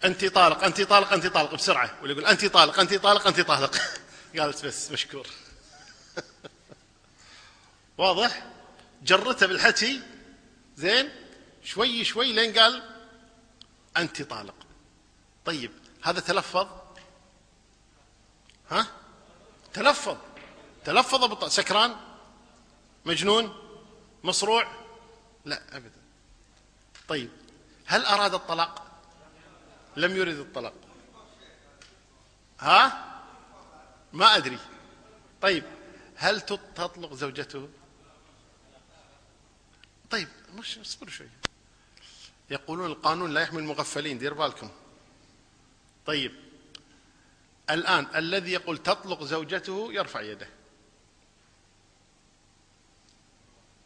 [0.04, 1.98] أنت طالق أنت طالق أنت طالق بسرعة.
[2.00, 3.76] واللي يقول أنت طالق أنت طالق أنت طالق.
[4.38, 5.26] قالت بس مشكور.
[7.98, 8.46] واضح؟
[9.02, 10.02] جرته بالحكي.
[10.76, 11.10] زين؟
[11.64, 12.82] شوي شوي لين قال
[13.96, 14.54] أنت طالق.
[15.44, 16.66] طيب هذا تلفظ؟
[18.70, 18.86] ها؟
[19.74, 20.16] تلفظ.
[20.84, 21.44] تلفظ.
[21.48, 21.96] سكران
[23.04, 23.54] مجنون؟
[24.24, 24.66] مصروع؟
[25.44, 25.95] لا ابدا.
[27.08, 27.30] طيب
[27.86, 28.86] هل أراد الطلاق؟
[29.96, 30.74] لم يرد الطلاق.
[32.60, 33.06] ها؟
[34.12, 34.58] ما أدري.
[35.42, 35.64] طيب
[36.16, 37.68] هل تطلق زوجته؟
[40.10, 41.28] طيب مش اصبر شوي.
[42.50, 44.70] يقولون القانون لا يحمي المغفلين دير بالكم.
[46.06, 46.32] طيب
[47.70, 50.48] الآن الذي يقول تطلق زوجته يرفع يده.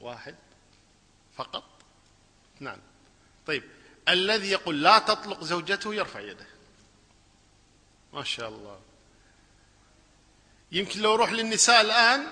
[0.01, 0.37] واحد
[1.37, 1.65] فقط.
[2.57, 2.81] اثنان.
[3.47, 3.63] طيب
[4.09, 6.47] الذي يقول لا تطلق زوجته يرفع يده.
[8.13, 8.81] ما شاء الله.
[10.73, 12.27] يمكن لو روح للنساء الآن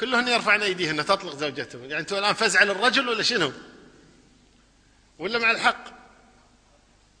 [0.00, 1.78] كلهن يرفعن أيديهن تطلق زوجته.
[1.78, 3.52] يعني أنتم الآن فزع للرجل ولا شنو؟
[5.18, 5.84] ولا مع الحق؟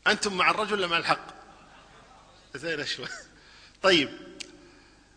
[0.06, 1.26] أنتم مع الرجل ولا مع الحق؟
[2.54, 3.06] زين شوي.
[3.82, 4.10] طيب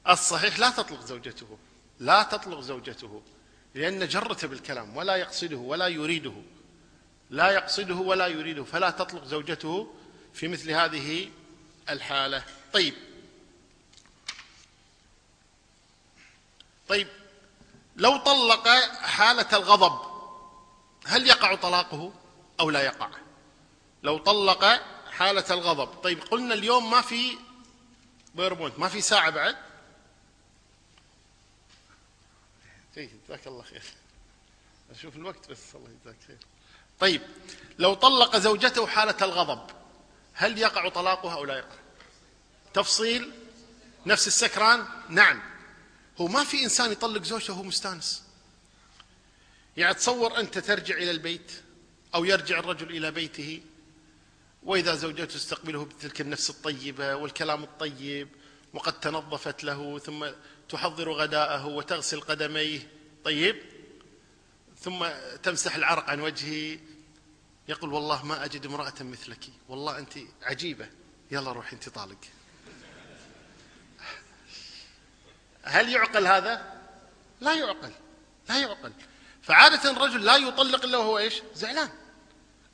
[0.10, 1.58] الصحيح لا تطلق زوجته.
[2.00, 3.22] لا تطلق زوجته
[3.76, 6.34] لأن جرته بالكلام ولا يقصده ولا يريده.
[7.32, 9.94] لا يقصده ولا يريده فلا تطلق زوجته
[10.34, 11.32] في مثل هذه
[11.90, 12.44] الحالة.
[12.74, 12.94] طيب.
[16.88, 17.08] طيب.
[17.96, 18.68] لو طلق
[19.02, 20.12] حالة الغضب
[21.06, 22.14] هل يقع طلاقه
[22.60, 23.10] أو لا يقع؟
[24.04, 24.66] لو طلق
[25.12, 26.02] حالة الغضب.
[26.02, 27.38] طيب قلنا اليوم ما في
[28.36, 29.56] بيرمونت ما في ساعة بعد.
[32.96, 33.84] جيد جزاك الله خير.
[34.92, 36.38] أشوف الوقت بس الله يجزاك خير.
[37.02, 37.22] طيب
[37.80, 39.62] لو طلق زوجته حالة الغضب
[40.34, 41.76] هل يقع طلاقها أو لا يقع؟
[42.74, 43.32] تفصيل
[44.06, 45.42] نفس السكران؟ نعم.
[46.18, 48.24] هو ما في إنسان يطلق زوجته وهو مستانس.
[49.78, 51.52] يعني تصور أنت ترجع إلى البيت
[52.16, 53.62] أو يرجع الرجل إلى بيته
[54.64, 58.28] وإذا زوجته تستقبله بتلك النفس الطيبة والكلام الطيب
[58.74, 60.28] وقد تنظفت له ثم
[60.70, 62.88] تحضر غداءه وتغسل قدميه
[63.24, 63.56] طيب
[64.82, 65.06] ثم
[65.44, 66.80] تمسح العرق عن وجهه
[67.68, 69.50] يقول والله ما أجد امرأة مثلك.
[69.70, 70.90] والله أنت عجيبة.
[71.32, 72.18] يلا روحي أنت طالق.
[75.64, 76.82] هل يعقل هذا؟
[77.42, 77.92] لا يعقل.
[78.50, 78.94] لا يعقل.
[79.42, 81.90] فعادة الرجل لا يطلق إلا وهو إيش؟ زعلان.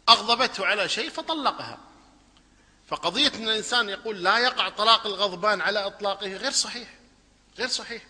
[0.10, 1.80] أغضبته على شيء فطلقها.
[2.88, 6.94] فقضية أن الإنسان يقول لا يقع طلاق الغضبان على إطلاقه غير صحيح.
[7.58, 8.04] غير صحيح.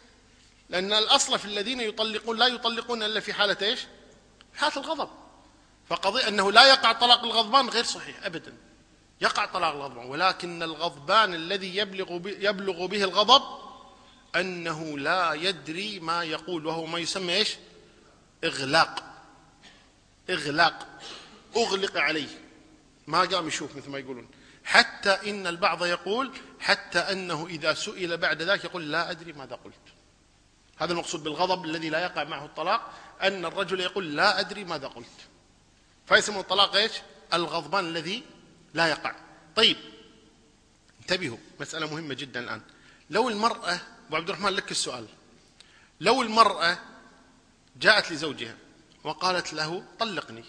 [0.69, 3.79] لأن الأصل في الذين يطلقون لا يطلقون إلا في حالة إيش؟
[4.55, 5.09] حالة الغضب.
[5.89, 8.53] فقضية أنه لا يقع طلاق الغضبان غير صحيح أبدا.
[9.21, 10.05] يقع طلاق الغضبان.
[10.05, 13.43] ولكن الغضبان الذي يبلغ يبلغ به الغضب
[14.35, 17.55] أنه لا يدري ما يقول وهو ما يسمى إيش؟
[18.43, 19.03] إغلاق.
[20.29, 20.87] إغلاق.
[21.55, 22.27] أغلق عليه.
[23.07, 24.29] ما قام يشوف مثل ما يقولون.
[24.63, 29.73] حتى إن البعض يقول حتى أنه إذا سئل بعد ذلك يقول لا أدري ماذا قلت.
[30.77, 35.27] هذا المقصود بالغضب الذي لا يقع معه الطلاق أن الرجل يقول لا أدري ماذا قلت.
[36.07, 36.91] فيسمى الطلاق إيش؟
[37.33, 38.23] الغضبان الذي
[38.73, 39.15] لا يقع.
[39.55, 39.77] طيب
[41.01, 42.61] انتبهوا مسألة مهمة جدا الآن.
[43.09, 45.07] لو المرأة أبو عبد الرحمن لك السؤال.
[46.01, 46.79] لو المرأة
[47.75, 48.57] جاءت لزوجها
[49.03, 50.43] وقالت له طلقني.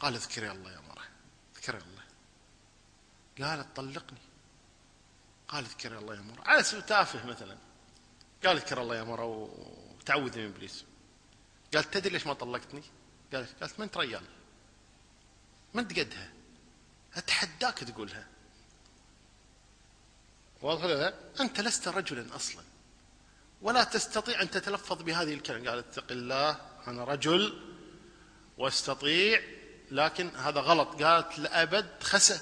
[0.00, 1.04] قال اذكري الله يا مرأة
[1.56, 2.02] اذكري الله.
[3.40, 4.18] قالت طلقني.
[5.48, 7.56] قال اذكري الله يا مرأة على سبيل تافه مثلا.
[8.44, 9.48] قال اذكر الله يا مرأة
[10.00, 10.84] وتعوذي من إبليس.
[11.74, 12.82] قالت تدري ليش ما طلقتني؟
[13.32, 14.22] قالت قالت ما انت ريال
[15.74, 16.32] ما انت قدها
[17.14, 18.26] أتحداك تقولها.
[20.62, 22.62] واضح ولا أنت لست رجلا أصلا.
[23.62, 25.70] ولا تستطيع أن تتلفظ بهذه الكلمة.
[25.70, 27.62] قال اتق الله أنا رجل
[28.58, 29.42] واستطيع
[29.90, 31.02] لكن هذا غلط.
[31.02, 32.40] قالت لأبد خسه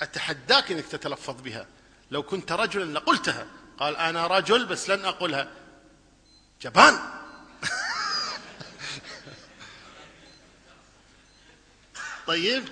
[0.00, 1.66] أتحداك إنك تتلفظ بها.
[2.10, 3.46] لو كنت رجلا لقلتها.
[3.78, 5.50] قال أنا رجل بس لن أقولها.
[6.60, 7.13] جبان.
[12.26, 12.64] طيب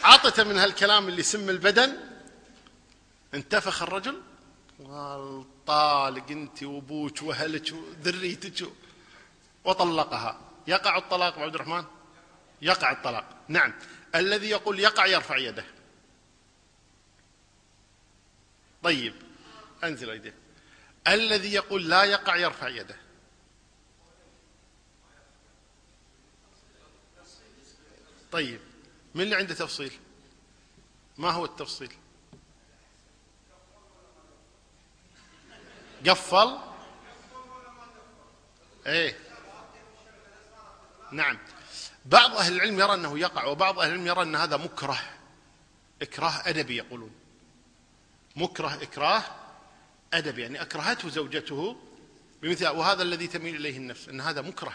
[0.00, 1.96] عطته من هالكلام اللي سم البدن
[3.34, 4.22] انتفخ الرجل
[4.84, 8.68] قال طالق انت وابوك واهلك وذريتك
[9.64, 10.40] وطلقها.
[10.66, 11.84] يقع الطلاق عبد الرحمن؟
[12.62, 13.24] يقع الطلاق.
[13.48, 13.74] نعم.
[14.14, 15.64] الذي يقول يقع يرفع يده.
[18.82, 19.14] طيب
[19.84, 20.34] انزل ايديه
[21.08, 22.96] الذي يقول لا يقع يرفع يده.
[28.32, 28.60] طيب
[29.14, 29.92] من اللي عنده تفصيل؟
[31.18, 31.92] ما هو التفصيل؟
[36.06, 36.58] قفل؟
[38.86, 39.18] إيه.
[41.12, 41.38] نعم.
[42.04, 44.98] بعض أهل العلم يرى أنه يقع وبعض أهل العلم يرى أن هذا مكره.
[46.02, 47.12] إكراه أدبي يقولون.
[48.36, 49.22] مكره إكراه
[50.14, 50.42] أدبي.
[50.42, 51.76] يعني أكرهته زوجته
[52.42, 54.74] بمثل وهذا الذي تميل إليه النفس أن هذا مكره.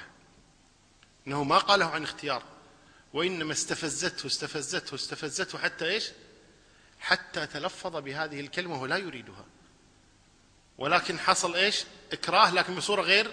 [1.27, 2.56] إنه ما قاله عن اختيار.
[3.13, 6.11] وإنما استفزته استفزته استفزته حتى إيش؟
[6.99, 9.45] حتى تلفظ بهذه الكلمة وهو لا يريدها.
[10.77, 13.31] ولكن حصل إيش؟ إكراه لكن بصورة غير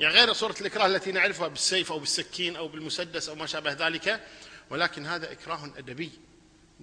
[0.00, 4.26] يعني غير صورة الإكراه التي نعرفها بالسيف أو بالسكين أو بالمسدس أو ما شابه ذلك.
[4.70, 6.10] ولكن هذا إكراه أدبي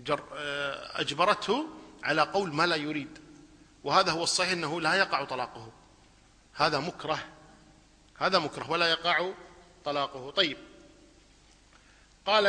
[0.10, 1.68] آه، أجبرته
[2.04, 3.20] على قول ما لا يريد.
[3.84, 5.72] وهذا هو الصحيح أنه لا يقع طلاقه.
[6.54, 7.20] هذا مكره
[8.18, 9.34] هذا مكره ولا يقع
[9.86, 10.32] طلاقه.
[10.32, 10.58] طيب
[12.26, 12.48] قال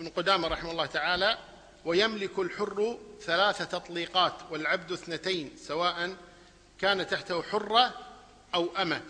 [0.00, 1.38] ابن قدامة رحمه الله تعالى
[1.84, 6.16] ويملك الحر ثلاث تطليقات والعبد اثنتين سواء
[6.78, 7.94] كان تحته حرة
[8.54, 9.02] أو أمة.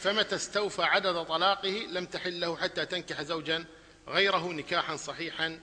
[0.00, 3.64] فمتى استوفى عدد طلاقه لم تحل له حتى تنكح زوجا
[4.08, 5.60] غيره نكاحا صحيحا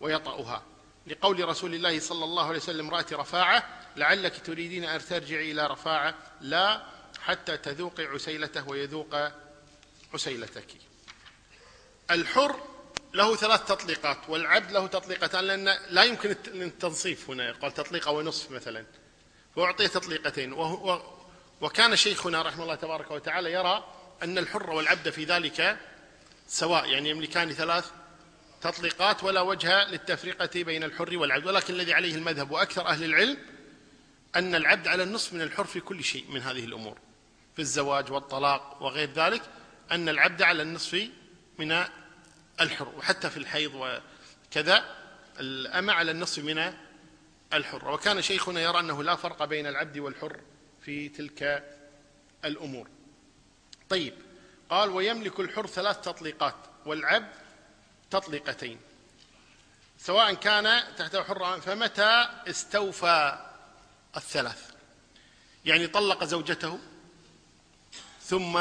[0.00, 0.62] ويطأها.
[1.06, 6.14] لقول رسول الله صلى الله عليه وسلم امرأة رفاعة لعلك تريدين أن ترجعي إلى رفاعة.
[6.40, 6.82] لا
[7.20, 9.16] حتى تذوقي عسيلته ويذوق
[10.14, 10.66] عسيلتك.
[12.10, 12.60] الحر
[13.14, 18.84] له ثلاث تطليقات والعبد له تطليقتان لأن لا يمكن التنصيف هنا يقال تطليقة ونصف مثلا.
[19.56, 20.52] فأعطي تطليقتين.
[20.52, 21.02] وهو
[21.60, 23.84] وكان شيخنا رحمه الله تبارك وتعالى يرى
[24.22, 25.78] أن الحر والعبد في ذلك
[26.48, 27.90] سواء يعني يملكان ثلاث
[28.60, 31.46] تطليقات ولا وجه للتفرقة بين الحر والعبد.
[31.46, 33.36] ولكن الذي عليه المذهب وأكثر أهل العلم
[34.36, 36.98] أن العبد على النصف من الحر في كل شيء من هذه الأمور
[37.56, 39.42] في الزواج والطلاق وغير ذلك
[39.92, 41.08] أن العبد على النصف
[41.58, 41.84] من
[42.60, 44.96] الحر وحتى في الحيض وكذا
[45.40, 46.74] الأمة على النصف من
[47.52, 47.90] الحر.
[47.90, 50.40] وكان شيخنا يرى أنه لا فرق بين العبد والحر
[50.82, 51.64] في تلك
[52.44, 52.88] الأمور.
[53.88, 54.14] طيب
[54.70, 57.32] قال ويملك الحر ثلاث تطليقات والعبد
[58.10, 58.80] تطليقتين.
[59.98, 63.46] سواء كان تحت حر فمتى استوفى
[64.16, 64.70] الثلاث؟
[65.64, 66.78] يعني طلق زوجته
[68.22, 68.56] ثم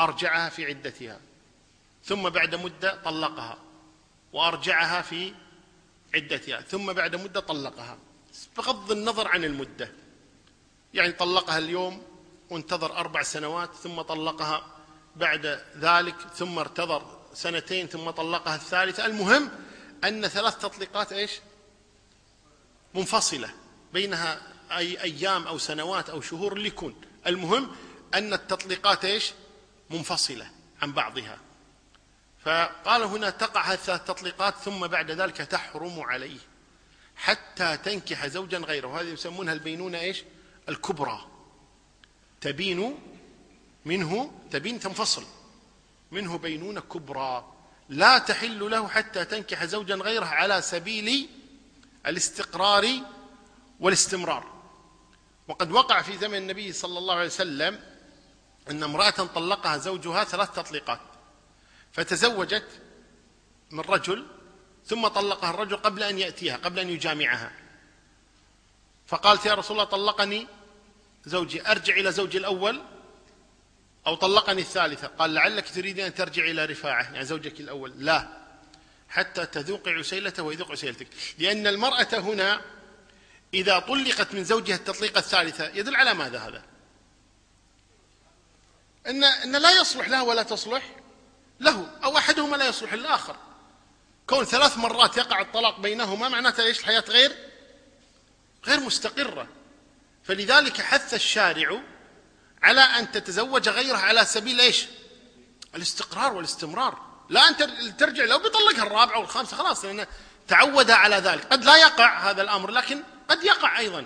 [0.00, 1.20] أرجعها في عدتها.
[2.04, 3.58] ثم بعد مدة طلقها
[4.32, 5.34] وأرجعها في
[6.14, 7.98] عدتها ثم بعد مدة طلقها.
[8.56, 9.92] بغض النظر عن المدة.
[10.94, 12.02] يعني طلقها اليوم
[12.50, 14.66] وانتظر أربع سنوات ثم طلقها
[15.16, 19.06] بعد ذلك ثم ارتظر سنتين ثم طلقها الثالثة.
[19.06, 19.50] المهم
[20.04, 21.30] أن ثلاث تطليقات إيش؟
[22.94, 23.50] منفصلة
[23.92, 26.94] بينها أي أيام أو سنوات أو شهور اللي يكون
[27.26, 27.70] المهم
[28.14, 29.32] أن التطليقات إيش؟
[29.90, 30.50] منفصلة
[30.82, 31.38] عن بعضها.
[32.44, 36.38] فقال هنا تقع ثلاث تطليقات ثم بعد ذلك تحرم عليه
[37.16, 39.00] حتى تنكح زوجا غيره.
[39.00, 40.24] هذه يسمونها البينونة إيش؟
[40.68, 41.26] الكبرى.
[42.40, 42.98] تبين
[43.84, 45.24] منه تبين تنفصل.
[46.10, 47.52] منه بينونة كبرى.
[47.88, 51.28] لا تحل له حتى تنكح زوجا غيره على سبيل
[52.06, 52.88] الاستقرار
[53.80, 54.52] والاستمرار.
[55.48, 57.80] وقد وقع في زمن النبي صلى الله عليه وسلم
[58.70, 61.00] أن امرأة طلقها زوجها ثلاث تطليقات.
[61.92, 62.68] فتزوجت
[63.70, 64.26] من رجل
[64.86, 67.52] ثم طلقها الرجل قبل أن يأتيها قبل أن يجامعها.
[69.06, 70.46] فقالت يا رسول الله طلقني
[71.24, 72.82] زوجي أرجع إلى زوجي الأول
[74.06, 77.92] أو طلقني الثالثة؟ قال لعلك تريدين أن ترجع إلى رفاعة يعني زوجك الأول.
[77.96, 78.28] لا
[79.08, 81.06] حتى تذوق عسيلته ويذوق عسيلتك.
[81.38, 82.60] لأن المرأة هنا
[83.54, 86.62] إذا طلقت من زوجها التطليقة الثالثة يدل على ماذا هذا؟
[89.06, 91.01] إن, إن لا يصلح لها ولا تصلح.
[91.60, 93.36] له أو أحدهما لا يصلح للآخر.
[94.26, 97.36] كون ثلاث مرات يقع الطلاق بينهما معناته إيش؟ الحياة غير
[98.66, 99.46] غير مستقرة.
[100.24, 101.80] فلذلك حث الشارع
[102.62, 104.86] على أن تتزوج غيرها على سبيل إيش؟
[105.74, 106.98] الاستقرار والاستمرار.
[107.28, 110.06] لا أن ترجع لو بيطلقها الرابعة والخامسة خلاص لأنه
[110.48, 111.44] تعود على ذلك.
[111.44, 114.04] قد لا يقع هذا الأمر لكن قد يقع أيضا.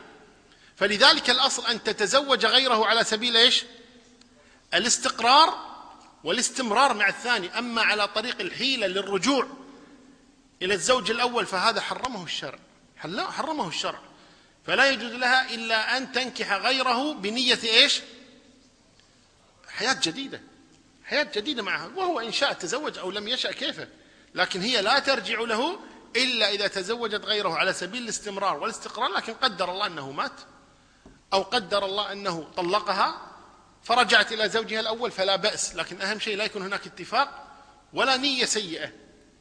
[0.76, 3.64] فلذلك الأصل أن تتزوج غيره على سبيل إيش؟
[4.74, 5.65] الاستقرار
[6.26, 9.46] والاستمرار مع الثاني أما على طريق الحيلة للرجوع
[10.62, 12.58] إلى الزوج الأول فهذا حرمه الشرع.
[13.18, 13.98] حرمه الشرع.
[14.66, 18.00] فلا يجوز لها إلا أن تنكح غيره بنية إيش؟
[19.68, 20.40] حياة جديدة.
[21.04, 21.90] حياة جديدة معها.
[21.96, 23.88] وهو إن شاء تزوج أو لم يشأ كيفه
[24.34, 25.78] لكن هي لا ترجع له
[26.16, 30.40] إلا إذا تزوجت غيره على سبيل الاستمرار والاستقرار لكن قدر الله أنه مات
[31.32, 33.35] أو قدر الله أنه طلقها
[33.86, 37.46] فرجعت إلى زوجها الأول فلا بأس لكن أهم شيء لا يكون هناك اتفاق
[37.92, 38.92] ولا نية سيئة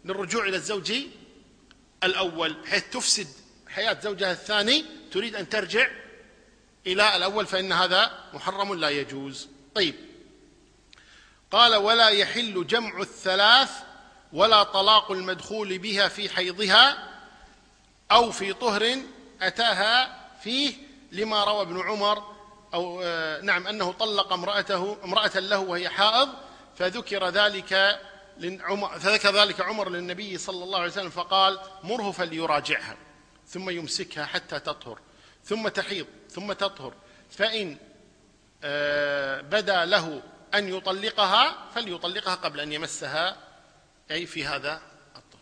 [0.05, 0.93] للرجوع إلى الزوج
[2.03, 3.27] الأول بحيث تفسد
[3.69, 5.87] حياة زوجها الثاني تريد أن ترجع
[6.87, 9.47] إلى الأول فإن هذا محرم لا يجوز.
[9.75, 9.95] طيب.
[11.51, 13.71] قال ولا يحل جمع الثلاث
[14.33, 17.09] ولا طلاق المدخول بها في حيضها
[18.11, 18.97] أو في طهر
[19.41, 20.73] أتاها فيه
[21.11, 22.34] لما روى ابن عمر
[22.75, 26.29] أو آه، نعم أنه طلق امرأته امرأة له وهي حائض
[26.75, 27.99] فذكر ذلك
[28.99, 32.97] فذكر ذلك عمر للنبي صلى الله عليه وسلم فقال مره فليراجعها
[33.47, 34.99] ثم يمسكها حتى تطهر
[35.43, 36.93] ثم تحيض ثم تطهر
[37.29, 37.77] فإن
[38.63, 40.23] آه، بدا له
[40.55, 43.37] أن يطلقها فليطلقها قبل أن يمسها
[44.11, 44.81] أي في هذا
[45.15, 45.41] الطهر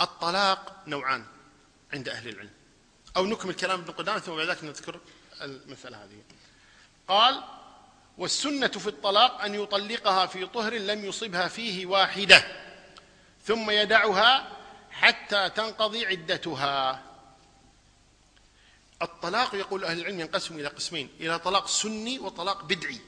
[0.00, 1.24] الطلاق نوعان
[1.92, 2.50] عند أهل العلم.
[3.16, 5.00] أو نكمل كلام ابن قدامة ثم بعد ذلك نذكر
[5.42, 6.22] المسألة هذه.
[7.08, 7.44] قال
[8.18, 12.44] والسنة في الطلاق أن يطلقها في طهر لم يصبها فيه واحدة
[13.44, 14.56] ثم يدعها
[14.90, 17.02] حتى تنقضي عدتها.
[19.02, 23.00] الطلاق يقول أهل العلم ينقسم إلى قسمين إلى طلاق سني وطلاق بدعي.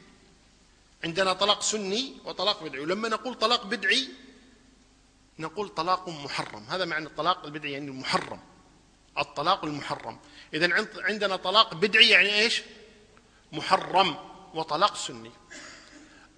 [1.04, 2.80] عندنا طلاق سني وطلاق بدعي.
[2.80, 4.08] ولما نقول طلاق بدعي
[5.38, 6.64] نقول طلاق محرم.
[6.68, 8.40] هذا معنى الطلاق البدعي يعني المحرم
[9.18, 10.18] الطلاق المحرم.
[10.54, 12.62] إذا عندنا طلاق بدعي يعني إيش؟
[13.52, 14.16] محرم
[14.54, 15.30] وطلاق سني.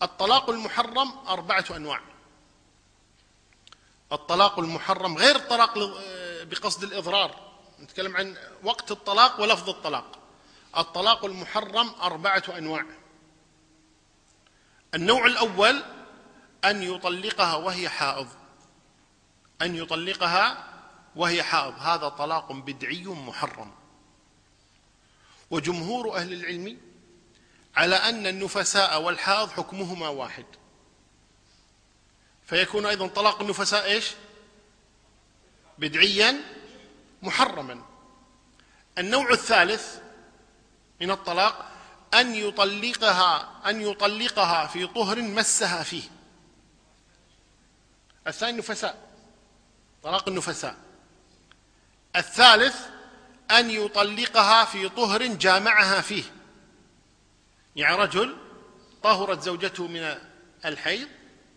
[0.03, 2.01] الطلاق المحرم أربعة أنواع.
[4.13, 5.79] الطلاق المحرم غير الطلاق
[6.43, 7.51] بقصد الإضرار.
[7.81, 10.19] نتكلم عن وقت الطلاق ولفظ الطلاق.
[10.77, 12.85] الطلاق المحرم أربعة أنواع.
[14.95, 15.83] النوع الأول
[16.65, 18.29] أن يطلقها وهي حائض.
[19.63, 20.69] أن يطلقها
[21.17, 21.75] وهي حائض.
[21.79, 23.80] هذا طلاق بدعي محرم.
[25.51, 26.79] وجمهور أهل العلم
[27.77, 30.45] على أن النفساء والحائض حكمهما واحد.
[32.47, 34.11] فيكون أيضا طلاق النفساء إيش؟
[35.79, 36.41] بدعيا
[37.23, 37.83] محرما.
[38.99, 39.99] النوع الثالث
[41.01, 41.71] من الطلاق
[42.15, 46.03] أن يطلقها أن يطلقها في طهر مسها فيه.
[48.27, 49.11] الثاني النفساء
[50.03, 50.77] طلاق النفساء.
[52.17, 52.87] الثالث
[53.59, 56.25] أن يطلقها في طهر جامعها فيه.
[57.77, 58.37] يعني رجل
[59.03, 60.15] طهرت زوجته من
[60.65, 61.09] الحيض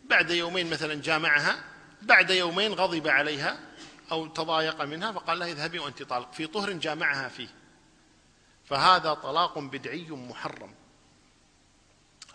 [0.04, 1.64] بعد يومين مثلا جامعها
[2.02, 3.60] بعد يومين غضب عليها
[4.12, 7.50] أو تضايق منها فقال لها اذهبي وأنت طالق في طهر جامعها فيه.
[8.66, 10.74] فهذا طلاق بدعي محرم.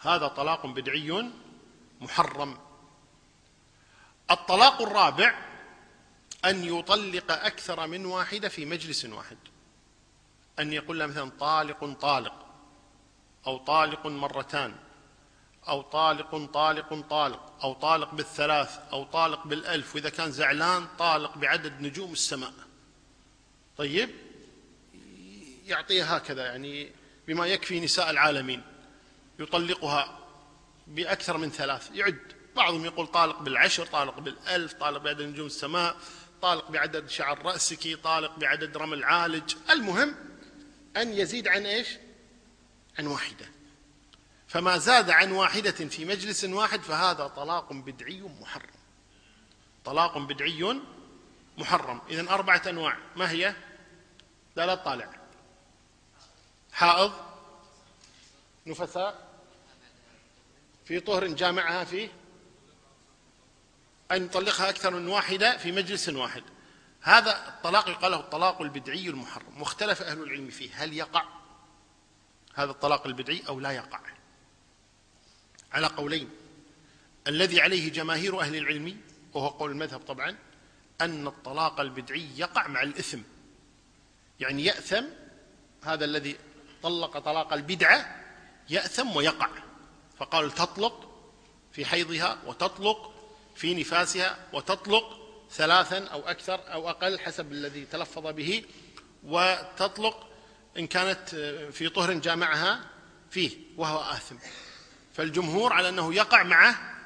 [0.01, 1.31] هذا طلاق بدعي
[2.01, 2.59] محرم.
[4.31, 5.48] الطلاق الرابع
[6.45, 9.39] أن يطلق أكثر من واحدة في مجلس واحد.
[10.59, 12.47] أن يقول لها مثلا طالق طالق
[13.47, 14.75] أو طالق مرتان
[15.69, 21.81] أو طالق طالق طالق أو طالق بالثلاث أو طالق بالألف وإذا كان زعلان طالق بعدد
[21.81, 22.53] نجوم السماء.
[23.77, 24.11] طيب؟
[25.67, 26.93] يعطيها هكذا يعني
[27.29, 28.63] بما يكفي نساء العالمين.
[29.39, 30.19] يطلقها
[30.87, 32.39] بأكثر من ثلاث يعد.
[32.57, 35.97] بعضهم يقول طالق بالعشر طالق بالألف طالق بعدد نجوم السماء.
[36.43, 39.55] طالق بعدد شعر رأسك طالق بعدد رمل عالج.
[39.71, 40.15] المهم
[40.97, 41.89] أن يزيد عن إيش؟
[42.99, 43.47] عن واحدة.
[44.49, 48.79] فما زاد عن واحدة في مجلس واحد فهذا طلاق بدعي محرم.
[49.85, 50.81] طلاق بدعي
[51.59, 52.01] محرم.
[52.11, 52.99] إذن أربعة أنواع.
[53.17, 53.55] ما هي؟
[54.57, 55.11] لا لا تطالع.
[56.73, 57.13] حائض
[58.67, 59.29] نفثاء
[60.85, 62.09] في طهر جامعها فيه
[64.13, 66.43] أن يطلقها أكثر من واحدة في مجلس واحد.
[67.01, 69.61] هذا الطلاق يقال له الطلاق البدعي المحرم.
[69.61, 70.71] واختلف أهل العلم فيه.
[70.85, 71.25] هل يقع
[72.55, 74.01] هذا الطلاق البدعي أو لا يقع؟
[75.73, 76.31] على قولين.
[77.27, 79.01] الذي عليه جماهير أهل العلم
[79.35, 80.37] وهو قول المذهب طبعا
[81.01, 83.21] أن الطلاق البدعي يقع مع الإثم.
[84.41, 85.05] يعني يأثم
[85.83, 86.37] هذا الذي
[86.83, 88.25] طلق طلاق البدعة
[88.71, 89.49] يأثم ويقع.
[90.19, 91.09] فقال تطلق
[91.73, 93.18] في حيضها وتطلق
[93.59, 95.19] في نفاسها وتطلق
[95.51, 98.65] ثلاثا أو أكثر أو أقل حسب الذي تلفظ به
[99.25, 100.29] وتطلق
[100.79, 101.29] إن كانت
[101.73, 102.81] في طهر جامعها
[103.31, 104.37] فيه وهو آثم.
[105.15, 106.99] فالجمهور على أنه يقع معه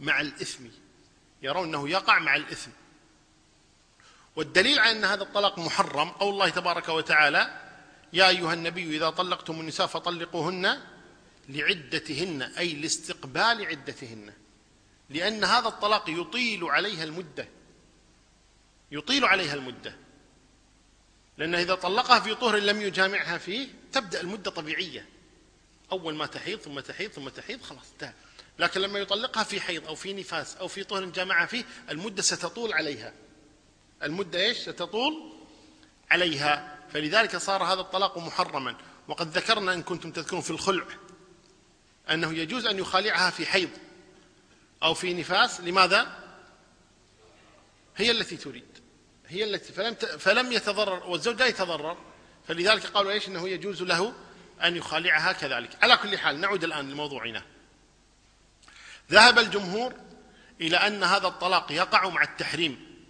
[0.00, 0.64] مع الإثم.
[1.42, 2.70] يرون أنه يقع مع الإثم.
[4.36, 7.60] والدليل على أن هذا الطلاق محرم قول الله تبارك وتعالى
[8.12, 10.80] يا أيها النبي إذا طلقتم النساء فطلقوهن
[11.48, 14.32] لعدتهن أي لاستقبال عدتهن.
[15.14, 17.48] لأن هذا الطلاق يطيل عليها المدة.
[18.90, 19.96] يطيل عليها المدة.
[21.38, 25.08] لأنه إذا طلقها في طهر لم يجامعها فيه تبدأ المدة طبيعية.
[25.92, 28.12] أول ما تحيض ثم تحيض ثم تحيض خلاص انتهى.
[28.58, 32.72] لكن لما يطلقها في حيض أو في نفاس أو في طهر جامعها فيه المدة ستطول
[32.72, 33.12] عليها.
[34.02, 35.32] المدة إيش؟ ستطول
[36.10, 36.78] عليها.
[36.92, 38.76] فلذلك صار هذا الطلاق محرما.
[39.08, 40.86] وقد ذكرنا إن كنتم تذكرون في الخلع
[42.10, 43.70] أنه يجوز أن يخالعها في حيض.
[44.84, 46.24] أو في نفاس لماذا؟
[47.96, 48.78] هي التي تريد.
[49.26, 51.98] هي التي فلم فلم يتضرر والزوج لا يتضرر.
[52.48, 54.12] فلذلك قالوا إيش؟ إنه يجوز له
[54.64, 55.70] أن يخالعها كذلك.
[55.82, 57.42] على كل حال نعود الآن لموضوعنا.
[59.10, 59.94] ذهب الجمهور
[60.60, 63.04] إلى أن هذا الطلاق يقع مع التحريم.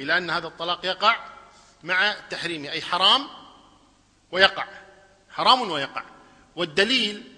[0.00, 1.16] إلى أن هذا الطلاق يقع
[1.82, 3.28] مع تحريمه أي حرام
[4.30, 4.68] ويقع.
[5.30, 6.04] حرام ويقع.
[6.56, 7.32] والدليل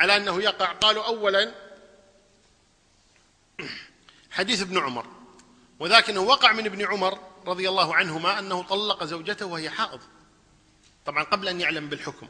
[0.00, 1.67] على أنه يقع قالوا اولا
[4.38, 5.06] حديث ابن عمر.
[5.78, 10.00] وذاك إنه وقع من ابن عمر رضي الله عنهما أنه طلق زوجته وهي حائض.
[11.06, 12.28] طبعا قبل أن يعلم بالحكم.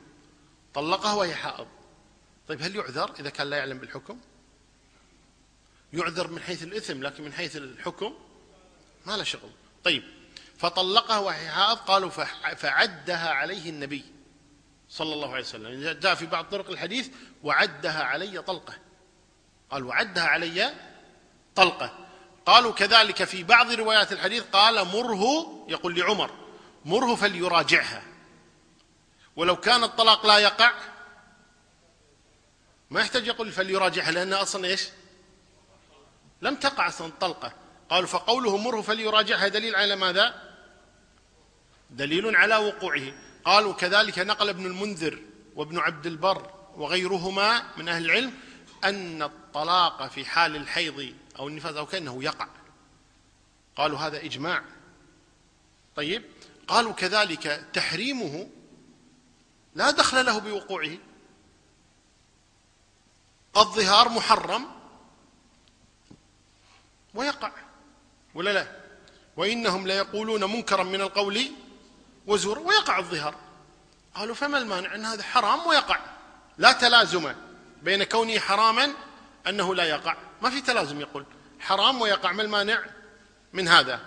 [0.75, 1.67] طلقها وهي حائض.
[2.49, 4.21] طيب هل يعذر إذا كان لا يعلم بالحكم؟
[5.93, 8.15] يعذر من حيث الإثم لكن من حيث الحكم
[9.07, 9.51] ما له شغل.
[9.85, 10.03] طيب
[10.59, 12.11] فطلقها وهي حائض قالوا
[12.55, 14.05] فعدها عليه النبي
[14.89, 16.01] صلى الله عليه وسلم.
[16.01, 17.09] جاء في بعض طرق الحديث
[17.43, 18.75] وعدها علي طلقه.
[19.71, 20.88] قال وعدها علي
[21.59, 21.91] طلقة.
[22.47, 25.25] قالوا كذلك في بعض روايات الحديث قال مره
[25.69, 26.31] يقول لعمر
[26.85, 28.03] مره فليراجعها.
[29.37, 30.73] ولو كان الطلاق لا يقع
[32.91, 34.89] ما يحتاج يقول فليراجعها لأنها أصلا إيش؟
[36.43, 37.53] لم تقع أصلا الطلقة.
[37.91, 40.43] قالوا فقوله مره فليراجعها دليل على ماذا؟
[41.91, 43.13] دليل على وقوعه.
[43.45, 45.19] قالوا كذلك نقل ابن المنذر
[45.57, 48.33] وابن عبد البر وغيرهما من أهل العلم
[48.85, 52.49] أن الطلاق في حال الحيض أو النفاس أو كأنه يقع.
[53.77, 54.65] قالوا هذا إجماع.
[55.97, 56.25] طيب
[56.69, 58.49] قالوا كذلك تحريمه
[59.75, 60.97] لا دخل له بوقوعه.
[63.57, 64.67] الظهار محرم
[67.15, 67.53] ويقع
[68.35, 68.67] ولا لا؟
[69.37, 71.53] وإنهم ليقولون منكرا من القول
[72.27, 73.35] وزورا ويقع الظهار.
[74.15, 76.01] قالوا فما المانع أن هذا حرام ويقع؟
[76.59, 77.35] لا تلازم
[77.83, 78.93] بين كونه حراما
[79.47, 80.28] أنه لا يقع.
[80.43, 81.25] ما في تلازم يقول.
[81.61, 82.85] حرام ويقع ما المانع
[83.53, 84.01] من هذا.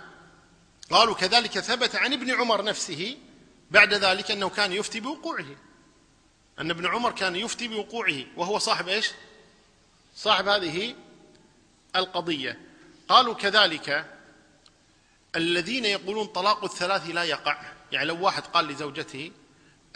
[0.91, 3.17] قالوا كذلك ثبت عن ابن عمر نفسه
[3.71, 5.45] بعد ذلك أنه كان يفتي بوقوعه.
[6.59, 9.11] أن ابن عمر كان يفتي بوقوعه وهو صاحب إيش؟
[10.15, 10.95] صاحب هذه
[11.95, 12.59] القضية.
[13.09, 14.05] قالوا كذلك
[15.35, 17.61] الذين يقولون طلاق الثلاث لا يقع.
[17.91, 19.31] يعني لو واحد قال لزوجته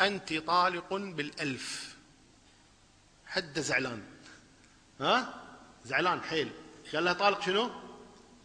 [0.01, 1.95] أنت طالق بالألف.
[3.27, 4.03] حد زعلان.
[5.01, 5.44] ها؟
[5.85, 6.51] زعلان حيل.
[6.93, 7.71] قال لها طالق شنو؟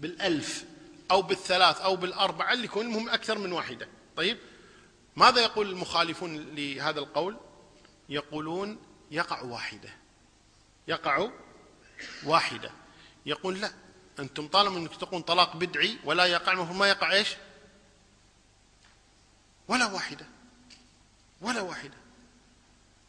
[0.00, 0.64] بالألف
[1.10, 3.88] أو بالثلاث أو بالأربعة اللي يكون المهم أكثر من واحدة.
[4.16, 4.38] طيب؟
[5.16, 7.36] ماذا يقول المخالفون لهذا القول؟
[8.08, 8.78] يقولون
[9.10, 9.90] يقع واحدة.
[10.88, 11.28] يقع
[12.24, 12.70] واحدة.
[13.26, 13.72] يقول لا
[14.18, 17.28] أنتم طالما أنك تقول طلاق بدعي ولا يقع المفروض ما يقع إيش؟
[19.68, 20.26] ولا واحدة.
[21.40, 21.96] ولا واحدة.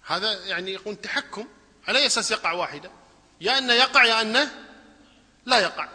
[0.06, 1.48] هذا يعني يقول تحكم.
[1.88, 2.92] على أي أساس يقع واحدة؟
[3.42, 4.52] يا أنه يقع يا أنه
[5.46, 5.90] لا يقع.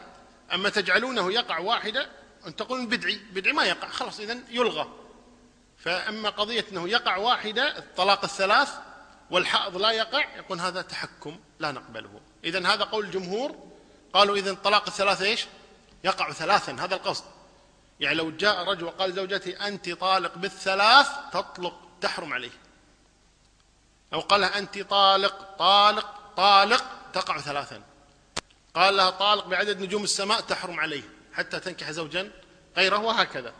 [0.54, 2.08] أما تجعلونه يقع واحدة
[2.46, 4.88] أن تقول بدعي بدعي ما يقع خلاص إذن يلغى.
[5.78, 8.72] فأما قضية أنه يقع واحدة الطلاق الثلاث
[9.30, 12.20] والحائض لا يقع يقول هذا تحكم لا نقبله.
[12.44, 13.66] إذا هذا قول الجمهور.
[14.12, 15.46] قالوا إذا الطلاق الثلاثة إيش؟
[16.04, 17.24] يقع ثلاثا هذا القصد.
[18.00, 22.50] يعني لو جاء رجل وقال زوجتي أنت طالق بالثلاث تطلق تحرم عليه.
[24.14, 27.82] أو قال أنت طالق طالق طالق تقع ثلاثا.
[28.74, 31.02] قال لها طالق بعدد نجوم السماء تحرم عليه
[31.34, 32.32] حتى تنكح زوجا
[32.76, 33.54] غيره وهكذا.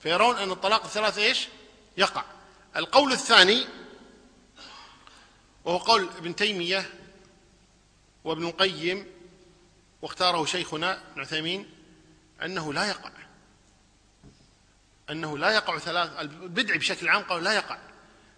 [0.00, 1.48] فيرون أن الطلاق الثلاثة إيش؟
[1.96, 2.24] يقع.
[2.76, 3.66] القول الثاني
[5.64, 6.90] وهو قول ابن تيمية
[8.24, 9.06] وابن القيم
[10.02, 11.70] واختاره شيخنا ابن عثيمين
[12.42, 13.10] أنه لا يقع.
[15.10, 17.78] أنه لا يقع ثلاث البدع بشكل عام قالوا لا يقع.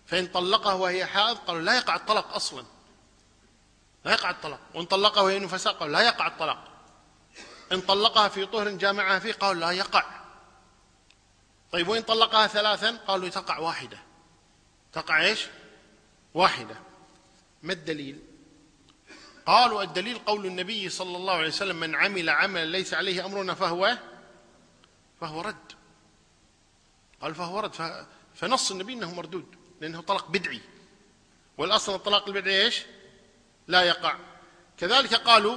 [0.07, 2.65] فإن طلقها وهي حائض قالوا لا يقع الطلاق أصلا.
[4.05, 4.61] لا يقع الطلاق.
[4.75, 6.69] وإن طلقها وهي نفساء قالوا لا يقع الطلاق.
[7.73, 10.05] إن طلقها في طهر جامعها فيه قالوا لا يقع.
[11.73, 13.99] طيب وإن طلقها ثلاثا قالوا تقع واحدة.
[14.93, 15.47] تقع إيش؟
[16.35, 16.77] واحدة.
[17.63, 18.21] ما الدليل؟
[19.47, 23.99] قالوا الدليل قول النبي صلى الله عليه وسلم من عمل عملا ليس عليه أمرنا فهو
[25.21, 25.73] فهو رد.
[27.23, 28.07] قال فهو رد.
[28.35, 30.61] فنص النبي أنه مردود لأنه طلاق بدعي.
[31.59, 32.83] والأصل الطلاق البدعي إيش؟
[33.69, 34.17] لا يقع.
[34.79, 35.57] كذلك قالوا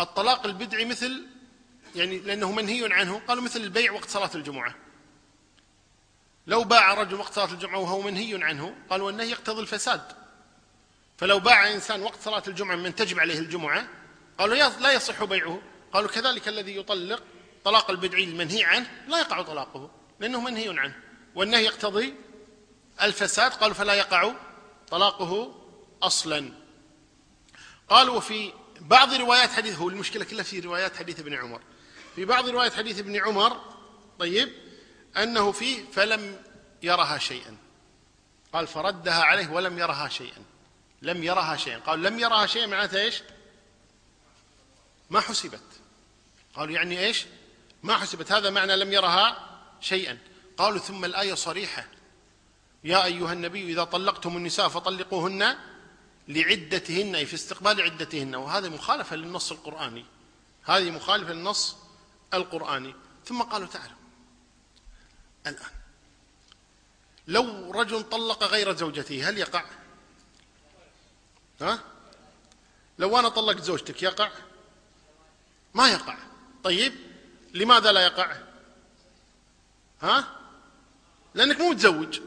[0.00, 1.26] الطلاق البدعي مثل
[1.94, 4.74] يعني لأنه منهي عنه قالوا مثل البيع وقت صلاة الجمعة.
[6.46, 10.02] لو باع رجل وقت صلاة الجمعة وهو منهي عنه قالوا أنه يقتضي الفساد.
[11.18, 13.88] فلو باع إنسان وقت صلاة الجمعة من تجب عليه الجمعة
[14.38, 15.62] قالوا لا يصح بيعه.
[15.92, 17.22] قالوا كذلك الذي يطلق
[17.64, 19.90] طلاق البدعي المنهي عنه لا يقع طلاقه
[20.20, 20.94] لأنه منهي عنه.
[21.34, 22.14] والنهي يقتضي
[23.02, 24.32] الفساد قالوا فلا يقع
[24.88, 25.54] طلاقه
[26.02, 26.63] أصلا.
[27.88, 31.60] قالوا في بعض روايات حديث هو المشكلة كلها في روايات حديث ابن عمر.
[32.16, 33.60] في بعض روايات حديث ابن عمر
[34.18, 34.52] طيب
[35.16, 36.42] أنه فيه فلم
[36.82, 37.56] يرها شيئا.
[38.52, 40.44] قال فردها عليه ولم يرها شيئا.
[41.02, 41.78] لم يرها شيئا.
[41.78, 43.22] قال لم يرها شيئا معناته إيش؟
[45.10, 45.62] ما حسبت.
[46.54, 47.26] قالوا يعني إيش؟
[47.82, 48.32] ما حسبت.
[48.32, 50.18] هذا معنى لم يرها شيئا.
[50.56, 51.86] قالوا ثم الآية صريحة.
[52.84, 55.56] يا أيها النبي إذا طلقتم النساء فطلقوهن
[56.28, 60.04] لعدتهن أي في استقبال عدتهن وهذا مخالفة للنص القرآني.
[60.64, 61.76] هذه مخالفة للنص
[62.34, 62.94] القرآني.
[63.24, 63.96] ثم قالوا تعالوا
[65.46, 65.70] الآن
[67.26, 69.64] لو رجل طلق غير زوجته هل يقع؟
[71.60, 71.80] ها؟
[72.98, 74.30] لو أنا طلقت زوجتك يقع؟
[75.74, 76.18] ما يقع.
[76.64, 76.94] طيب
[77.54, 78.36] لماذا لا يقع؟
[80.02, 80.40] ها؟
[81.34, 82.20] لأنك مو متزوج.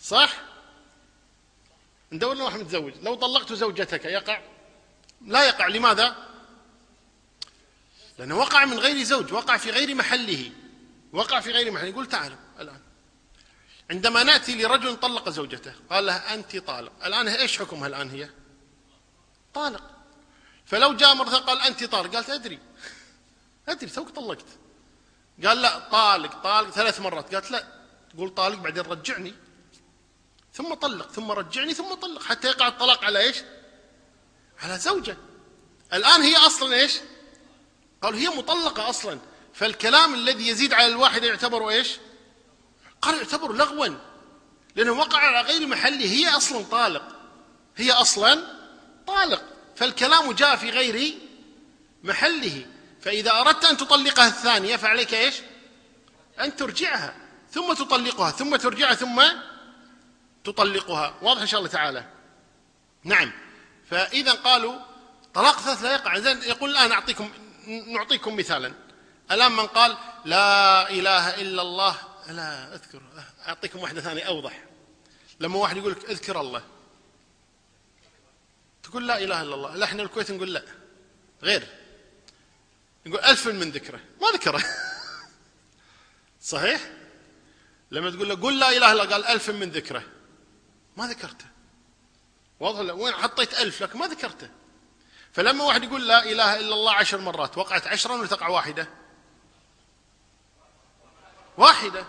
[0.00, 0.45] صح؟
[2.12, 4.40] ندور له واحد متزوج لو طلقت زوجتك يقع؟
[5.26, 5.66] لا يقع.
[5.66, 6.16] لماذا؟
[8.18, 10.52] لأنه وقع من غير زوج وقع في غير محله.
[11.12, 11.88] وقع في غير محله.
[11.88, 12.80] يقول تعالوا الآن.
[13.90, 16.92] عندما نأتي لرجل طلق زوجته قال لها أنت طالق.
[17.06, 18.30] الآن إيش حكمها الآن هي؟
[19.54, 19.82] طالق.
[20.66, 22.58] فلو جاء مرة قال أنت طالق قالت أدري.
[23.68, 24.46] أدري توك طلقت.
[25.44, 27.34] قال لا طالق طالق ثلاث مرات.
[27.34, 27.66] قالت لا
[28.14, 29.34] تقول طالق بعدين رجعني.
[30.56, 32.22] ثم طلق ثم رجعني ثم طلق.
[32.22, 33.36] حتى يقع الطلاق على إيش؟
[34.62, 35.16] على زوجة.
[35.92, 36.96] الآن هي أصلا إيش؟
[38.02, 39.18] قالوا هي مطلقة أصلا.
[39.54, 41.90] فالكلام الذي يزيد على الواحدة يعتبر إيش؟
[43.02, 43.96] قال يعتبر لغوا.
[44.76, 46.04] لأنه وقع على غير محله.
[46.04, 47.02] هي أصلا طالق.
[47.76, 48.42] هي أصلا
[49.06, 49.42] طالق.
[49.76, 51.18] فالكلام جاء في غير
[52.04, 52.66] محله.
[53.00, 55.34] فإذا أردت أن تطلقها الثانية فعليك إيش؟
[56.40, 57.16] أن ترجعها.
[57.50, 59.22] ثم تطلقها ثم ترجعها ثم
[60.46, 61.14] تطلقها.
[61.22, 62.04] واضح إن شاء الله تعالى.
[63.04, 63.32] نعم.
[63.90, 64.78] فإذا قالوا
[65.34, 66.18] طلاق ثلاث لا يقع.
[66.18, 67.30] زين يقول الآن أعطيكم
[67.86, 68.72] نعطيكم مثالا.
[69.30, 71.96] الآن من قال لا إله إلا الله
[72.28, 73.02] لا أذكر
[73.48, 74.64] أعطيكم واحدة ثانية أوضح.
[75.40, 76.62] لما واحد يقول لك أذكر الله.
[78.82, 79.74] تقول لا إله إلا الله.
[79.74, 80.62] لا إحنا الكويت نقول لا.
[81.42, 81.66] غير.
[83.06, 84.00] نقول ألف من ذكره.
[84.22, 84.64] ما ذكره.
[86.42, 86.80] صحيح؟
[87.90, 90.02] لما تقول له قل لا إله إلا الله قال ألف من ذكره.
[90.96, 91.46] ما ذكرته.
[92.60, 94.50] واضح وين حطيت ألف لكن ما ذكرته.
[95.32, 98.88] فلما واحد يقول لا إله إلا الله عشر مرات وقعت عشرا ولا تقع واحدة؟
[101.58, 102.06] واحدة.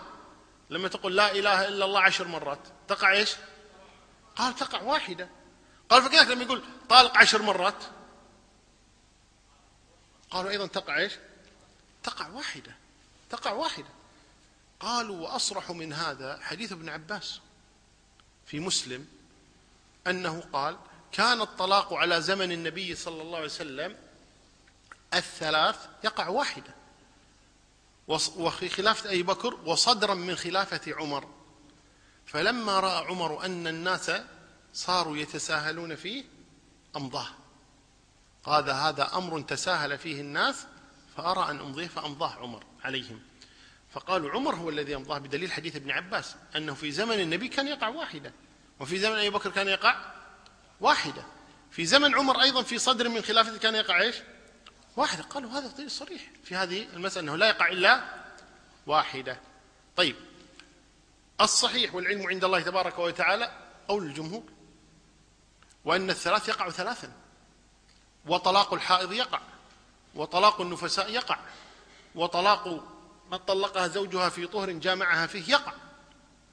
[0.70, 3.36] لما تقول لا إله إلا الله عشر مرات تقع إيش؟
[4.36, 5.30] قال تقع واحدة.
[5.90, 7.84] قال فكذلك لما يقول طالق عشر مرات
[10.32, 11.14] قالوا أيضا تقع إيش؟
[12.04, 12.76] تقع واحدة.
[13.30, 13.90] تقع واحدة.
[14.80, 17.40] قالوا وأصرح من هذا حديث ابن عباس.
[18.48, 19.08] في مسلم
[20.08, 20.78] أنه قال
[21.12, 23.96] كان الطلاق على زمن النبي صلى الله عليه وسلم
[25.14, 26.76] الثلاث يقع واحدة.
[28.08, 31.28] وفي خلافة أبي بكر وصدرا من خلافة عمر.
[32.26, 34.12] فلما رأى عمر أن الناس
[34.74, 36.24] صاروا يتساهلون فيه
[36.96, 37.28] أمضاه.
[38.44, 40.66] قال هذا أمر تساهل فيه الناس
[41.18, 43.22] فأرى أن أمضيه فأمضاه عمر عليهم.
[43.92, 47.88] فقالوا عمر هو الذي امضاه بدليل حديث ابن عباس أنه في زمن النبي كان يقع
[47.88, 48.34] واحدة
[48.80, 49.96] وفي زمن أبي بكر كان يقع
[50.82, 51.24] واحدة
[51.72, 54.16] في زمن عمر أيضا في صدر من خلافته كان يقع إيش؟
[54.96, 58.04] واحدة قالوا هذا دليل صريح في هذه المسألة أنه لا يقع إلا
[58.88, 59.40] واحدة
[59.96, 60.16] طيب
[61.42, 63.52] الصحيح والعلم عند الله تبارك وتعالى
[63.88, 64.44] قول الجمهور
[65.86, 67.12] وأن الثلاث يقع ثلاثا
[68.26, 69.42] وطلاق الحائض يقع
[70.16, 71.40] وطلاق النفساء يقع
[72.16, 72.84] وطلاق
[73.32, 75.74] من طلقها زوجها في طهر جامعها فيه يقع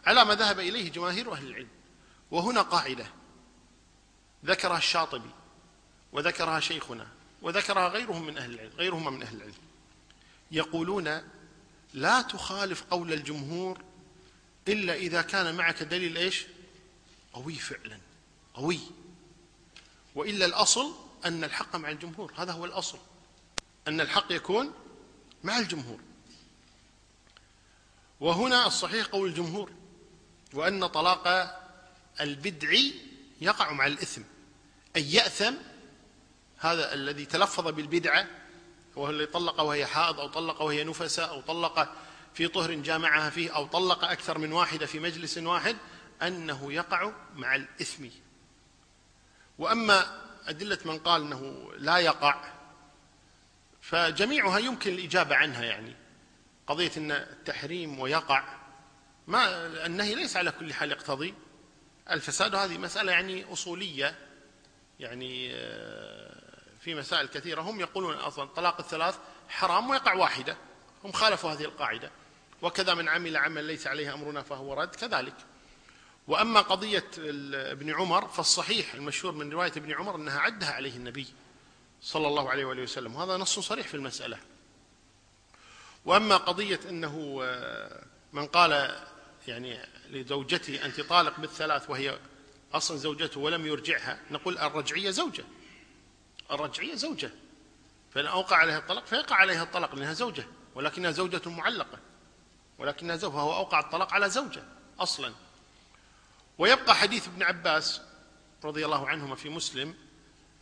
[0.06, 1.68] على ما ذهب إليه جماهير أهل العلم.
[2.30, 3.06] وهنا قاعدة.
[4.44, 5.30] ذكرها الشاطبي
[6.12, 7.06] وذكرها شيخنا
[7.42, 9.54] وذكرها غيرهم من أهل العلم غيرهما من أهل العلم.
[10.50, 11.22] يقولون
[11.94, 13.82] لا تخالف قول الجمهور
[14.68, 16.46] إلا إذا كان معك دليل إيش؟
[17.32, 17.98] قوي فعلا
[18.54, 18.80] قوي.
[20.14, 20.94] وإلا الأصل
[21.24, 22.98] أن الحق مع الجمهور هذا هو الأصل
[23.88, 24.72] أن الحق يكون
[25.44, 25.98] مع الجمهور.
[28.20, 29.72] وهنا الصحيح قول الجمهور
[30.54, 31.56] وأن طلاق
[32.20, 32.76] البدع
[33.40, 34.22] يقع مع الإثم
[34.96, 35.54] أي يأثم
[36.58, 38.26] هذا الذي تلفظ بالبدعة
[38.96, 41.88] وهو الذي طلق وهي حائض أو طلق وهي نفساء أو طلق
[42.34, 45.76] في طهر جامعها فيه أو طلق أكثر من واحدة في مجلس واحد
[46.22, 48.08] أنه يقع مع الإثم.
[49.58, 52.44] وأما أدلة من قال أنه لا يقع
[53.80, 56.03] فجميعها يمكن الإجابة عنها يعني.
[56.66, 58.44] قضية أن التحريم ويقع
[59.26, 61.34] ما النهي ليس على كل حال يقتضي
[62.10, 64.18] الفساد هذه مسألة يعني أصولية
[65.00, 66.44] يعني آه،
[66.80, 67.60] في مسائل كثيرة.
[67.62, 70.56] هم يقولون أصلا طلاق الثلاث حرام ويقع واحدة
[71.04, 72.10] هم خالفوا هذه القاعدة.
[72.62, 75.34] وكذا من عمل عمل ليس عليه أمرنا فهو رد كذلك.
[76.28, 77.10] وأما قضية
[77.54, 81.26] ابن عمر فالصحيح المشهور من رواية ابن عمر أنها عدها عليه النبي
[82.02, 83.14] صلى الله عليه وآله وسلم.
[83.14, 84.38] وهذا نص صريح في المسألة.
[86.04, 89.00] وأما قضية أنه آه، من قال
[89.48, 89.78] يعني
[90.10, 92.18] لزوجته انت طالق بالثلاث وهي
[92.72, 95.44] أصلا زوجته ولم يرجعها نقول الرجعية زوجة.
[96.50, 97.30] الرجعية زوجة.
[98.14, 101.98] فإن أوقع عليها الطلاق فيقع عليها الطلاق لأنها زوجة ولكنها زوجة معلقة.
[102.78, 104.62] ولكنها زوجة فهو أوقع الطلاق على زوجة
[105.00, 105.32] أصلا.
[106.58, 108.00] ويبقى حديث ابن عباس
[108.64, 109.94] رضي الله عنهما في مسلم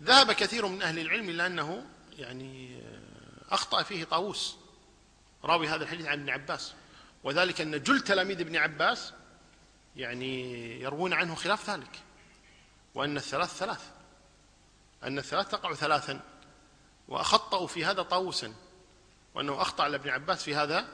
[0.02, 1.86] ذهب كثير من أهل العلم إلى أنه
[2.18, 4.56] يعني آه، أخطأ فيه طاووس.
[5.44, 6.74] راوي هذا الحديث عن ابن عباس.
[7.24, 9.12] وذلك أن جل تلاميذ ابن عباس
[9.96, 12.02] يعني يروون عنه خلاف ذلك.
[12.94, 13.90] وأن الثلاث ثلاث.
[15.02, 16.20] أن الثلاث تقع ثلاثا.
[17.08, 18.54] وأخطأوا في هذا طاووسا.
[19.34, 20.88] وأنه أخطأ على ابن عباس في هذا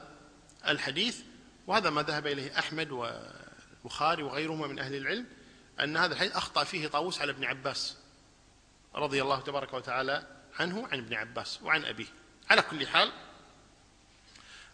[0.67, 1.21] الحديث.
[1.67, 5.25] وهذا ما ذهب إليه أحمد والبخاري وغيرهما من أهل العلم.
[5.79, 7.97] أن هذا الحديث أخطأ فيه طاووس على ابن عباس.
[8.95, 10.27] رضي الله تبارك وتعالى
[10.59, 12.07] عنه عن ابن عباس وعن أبيه.
[12.49, 13.11] على كل حال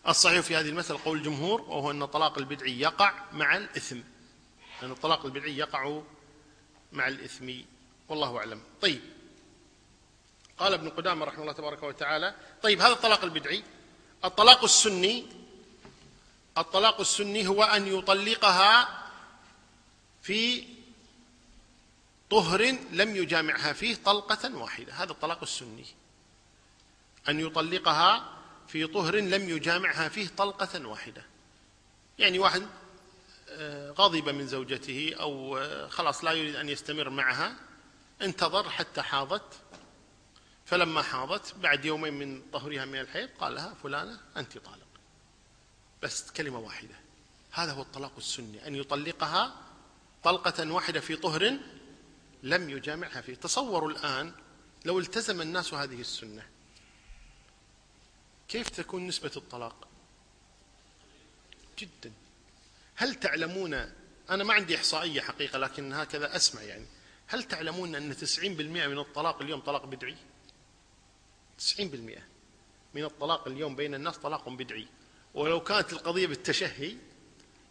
[0.07, 3.99] الصحيح في هذه المسألة قول الجمهور وهو أن طلاق البدعي يقع مع الإثم.
[4.83, 6.01] أن الطلاق البدعي يقع
[6.91, 7.51] مع الإثم.
[8.09, 8.61] والله أعلم.
[8.81, 9.01] طيب.
[10.57, 13.63] قال ابن قدامة رحمه الله تبارك وتعالى طيب هذا الطلاق البدعي.
[14.25, 15.25] الطلاق السني
[16.57, 19.03] الطلاق السني هو أن يطلقها
[20.21, 20.67] في
[22.29, 24.93] طهر لم يجامعها فيه طلقة واحدة.
[24.93, 25.85] هذا الطلاق السني.
[27.29, 28.34] أن يطلقها
[28.67, 31.25] في طهر لم يجامعها فيه طلقة واحدة.
[32.19, 32.67] يعني واحد
[33.49, 37.55] آه، غضب من زوجته أو آه، خلاص لا يريد أن يستمر معها
[38.21, 39.59] انتظر حتى حاضت.
[40.65, 44.87] فلما حاضت بعد يومين من طهرها من الحيض قال لها فلانة أنت طالق.
[46.03, 46.95] بس كلمة واحدة.
[47.51, 49.55] هذا هو الطلاق السني أن يطلقها
[50.23, 51.57] طلقة واحدة في طهر
[52.43, 53.35] لم يجامعها فيه.
[53.35, 54.33] تصوروا الآن
[54.85, 56.54] لو التزم الناس هذه السنة.
[58.55, 59.87] كيف تكون نسبة الطلاق؟
[61.79, 62.11] جدا.
[62.95, 63.73] هل تعلمون
[64.29, 66.85] أنا ما عندي إحصائية حقيقة لكن هكذا أسمع يعني.
[67.27, 68.41] هل تعلمون أن 90%
[68.87, 70.15] من الطلاق اليوم طلاق بدعي؟
[71.57, 71.81] 90%
[72.93, 74.87] من الطلاق اليوم بين الناس طلاق بدعي.
[75.33, 76.95] ولو كانت القضية بالتشهي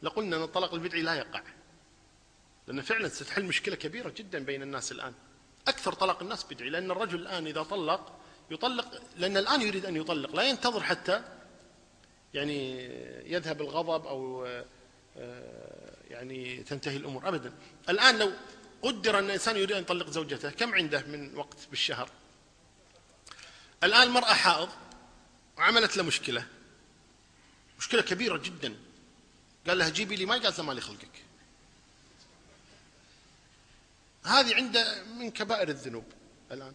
[0.02, 1.42] لقلنا أن الطلاق البدعي لا يقع.
[2.66, 5.14] لأن فعلا ستحل مشكلة كبيرة جدا بين الناس الآن.
[5.68, 10.36] أكثر طلاق الناس بدعي لأن الرجل الآن إذا طلق يطلق لأن الآن يريد أن يطلق
[10.36, 11.22] لا ينتظر حتى
[12.34, 12.84] يعني
[13.32, 14.46] يذهب الغضب أو
[15.16, 17.52] آه، يعني تنتهي الأمور أبدا.
[17.88, 18.32] الآن لو
[18.82, 22.10] قدر أن الإنسان يريد أن يطلق زوجته كم عنده من وقت بالشهر؟
[23.84, 24.68] الآن المرأة حائض
[25.58, 26.46] وعملت له مشكلة
[27.78, 28.76] مشكلة كبيرة جدا.
[29.66, 31.24] قال لها جيبي لي ماء قالت له مالي خلقك.
[34.24, 36.04] هذه عنده من كبائر الذنوب
[36.52, 36.74] الآن.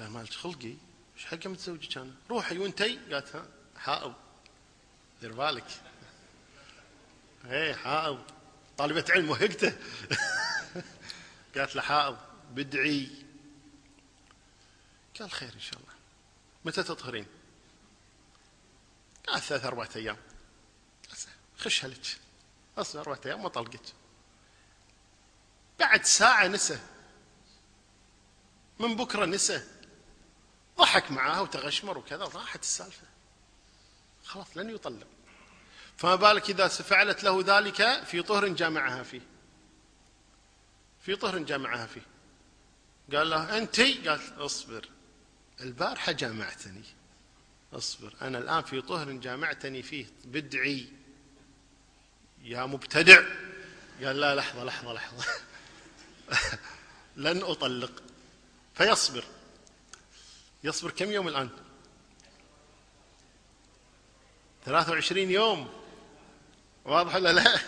[0.00, 0.74] قال مالك خلقي
[1.16, 4.14] إيش حق متزوجك أنا روحي وإنتي؟ قالت ها حائض
[5.20, 5.66] دير بالك
[7.44, 8.24] إيه حائض
[8.78, 9.76] طالبة علم وهقته
[11.56, 12.16] قالت له حائض
[12.54, 13.08] بدعي.
[15.20, 15.92] قال خير إن شاء الله.
[16.64, 17.26] متى تطهرين؟
[19.26, 20.16] قال ثلاث أربعة أيام.
[21.58, 22.18] خشها لك.
[22.78, 23.92] اصبر أربعة أيام ما طلقت.
[25.78, 26.78] بعد ساعة نسى.
[28.78, 29.66] من بكرة نسى.
[30.78, 33.06] ضحك معها وتغشمر وكذا راحت السالفة.
[34.24, 35.06] خلاص لن يطلق.
[35.96, 39.20] فما بالك إذا فعلت له ذلك في طهر جامعها فيه؟
[41.00, 42.06] في طهر جامعها فيه.
[43.16, 44.88] قال له أنت؟ قالت اصبر.
[45.60, 46.84] البارحة جامعتني.
[47.72, 50.06] اصبر أنا الآن في طهر جامعتني فيه.
[50.24, 50.88] بدعي.
[52.42, 53.22] يا مبتدع.
[54.02, 55.24] قال لا لحظة لحظة لحظة.
[57.16, 58.02] لن أطلق.
[58.74, 59.24] فيصبر.
[60.64, 61.48] يصبر كم يوم الآن؟
[64.64, 65.72] 23 يوم.
[66.84, 67.60] واضح ولا لا؟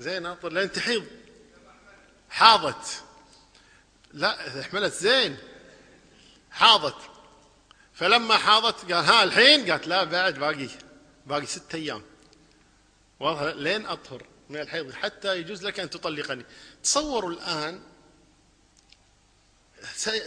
[0.00, 1.06] زين ناطر لين تحيض.
[2.30, 3.04] حاضت.
[4.12, 5.36] لا حملت زين.
[6.50, 7.10] حاضت.
[7.94, 10.68] فلما حاضت قال ها الحين؟ قالت لا بعد باقي
[11.26, 12.02] باقي ستة أيام.
[13.20, 14.92] واضح لين أطهر من الحيض.
[14.92, 16.44] حتى يجوز لك أن تطلقني.
[16.82, 17.82] تصوروا الآن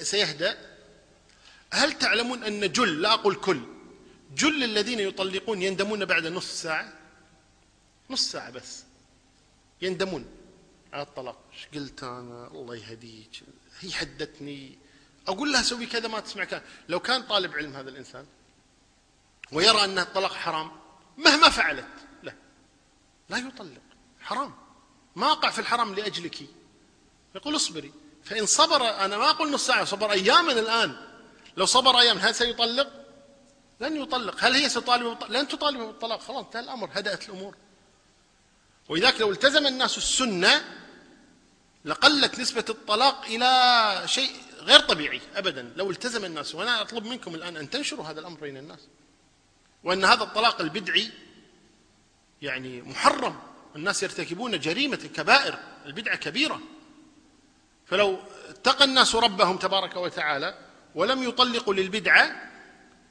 [0.02, 0.77] سيهدأ.
[1.72, 3.62] هل تعلمون أن جل لا أقول كل
[4.36, 6.94] جل الذين يطلقون يندمون بعد نصف ساعة؟
[8.10, 8.84] نص ساعة بس.
[9.82, 10.26] يندمون.
[10.94, 11.38] على الطلاق.
[11.54, 13.44] إيش قلت أنا؟ الله يهديك.
[13.80, 14.78] هي حدتني.
[15.28, 16.64] أقول لها سوي كذا ما تسمع كذا.
[16.90, 18.26] لو كان طالب علم هذا الإنسان
[19.52, 20.72] ويرى أن الطلاق حرام
[21.18, 21.88] مهما فعلت
[22.24, 22.34] لا.
[23.30, 23.82] لا يطلق.
[24.20, 24.54] حرام.
[25.16, 26.38] ما أقع في الحرام لأجلك.
[27.36, 27.94] يقول اصبري.
[28.24, 31.07] فإن صبر أنا ما أقول نص ساعة صبر أياما الآن.
[31.58, 32.88] لو صبر أيام هل سيطلق؟
[33.80, 34.36] لن يطلق.
[34.40, 36.22] هل هي ستطالب لن تطالب بالطلاق.
[36.22, 37.56] خلاص انتهى الأمر هدأت الأمور.
[38.90, 40.64] ولذلك لو التزم الناس السنة
[41.86, 45.74] لقلت نسبة الطلاق إلى شيء غير طبيعي أبدا.
[45.76, 48.80] لو التزم الناس وأنا أطلب منكم الآن أن تنشروا هذا الأمر بين الناس.
[49.84, 51.12] وأن هذا الطلاق البدعي
[52.42, 53.40] يعني محرم.
[53.76, 55.60] الناس يرتكبون جريمة كبائر.
[55.86, 56.62] البدعة كبيرة.
[57.86, 60.67] فلو اتقى الناس ربهم تبارك وتعالى
[60.98, 62.52] ولم يطلقوا للبدعة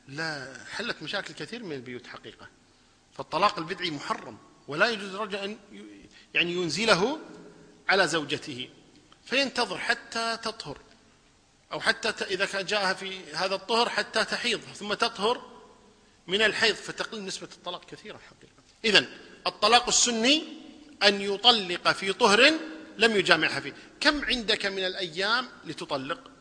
[0.08, 2.48] لا حلت مشاكل كثير من البيوت حقيقة.
[3.16, 5.56] فالطلاق البدعي محرم ولا يجوز رجل أن
[6.34, 7.18] يعني ينزله
[7.88, 8.68] على زوجته.
[9.24, 10.78] فينتظر حتى تطهر
[11.72, 15.62] أو حتى إذا جاءها في هذا الطهر حتى تحيض ثم تطهر
[16.26, 16.74] من الحيض.
[16.74, 18.62] فتقل نسبة الطلاق كثيرا حقيقة.
[18.84, 19.06] إذا
[19.46, 20.44] الطلاق السني
[21.02, 22.52] أن يطلق في طهر
[22.98, 23.72] لم يجامعها فيه.
[24.00, 26.35] كم عندك من الأيام لتطلق؟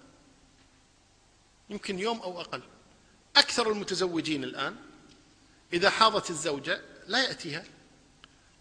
[1.70, 2.62] يمكن يوم أو أقل.
[3.36, 4.76] أكثر المتزوجين الآن
[5.74, 7.64] إذا حاضت الزوجة لا يأتيها.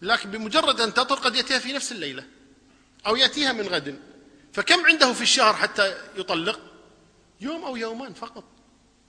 [0.01, 2.27] لكن بمجرد أن تطر قد يأتيها في نفس الليلة
[3.07, 3.99] أو يأتيها من غد.
[4.53, 6.59] فكم عنده في الشهر حتى يطلق؟
[7.41, 8.43] يوم أو يومان فقط.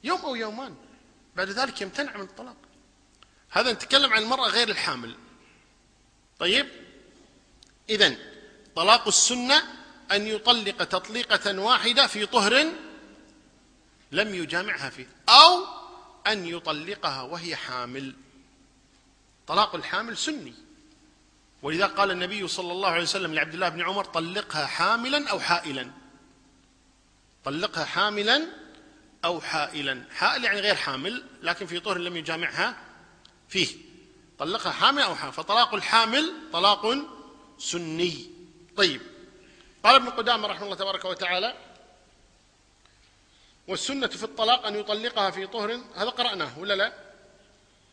[0.05, 0.75] يوم أو يومان.
[1.37, 2.57] بعد ذلك يمتنع من الطلاق.
[3.51, 5.15] هذا نتكلم عن المرأة غير الحامل.
[6.39, 6.67] طيب؟
[7.91, 8.17] إذا
[8.77, 9.63] طلاق السنة
[10.13, 12.67] أن يطلق تطليقة واحدة في طهر
[14.13, 15.07] لم يجامعها فيه.
[15.29, 15.65] أو
[16.27, 18.15] أن يطلقها وهي حامل.
[19.47, 20.55] طلاق الحامل سني.
[21.63, 25.91] ولذا قال النبي صلى الله عليه وسلم لعبد الله بن عمر طلقها حاملا أو حائلا.
[27.45, 28.47] طلقها حاملا
[29.25, 30.05] أو حائلا.
[30.11, 32.77] حائل يعني غير حامل لكن في طهر لم يجامعها
[33.49, 33.77] فيه.
[34.39, 35.33] طلقها حامل أو حامل.
[35.33, 36.97] فطلاق الحامل طلاق
[37.59, 38.31] سني.
[38.77, 39.01] طيب.
[39.85, 41.66] قال ابن قدامة رحمه الله تبارك وتعالى
[43.69, 46.93] والسنة في الطلاق أن يطلقها في طهر هذا قرأناه ولا لا؟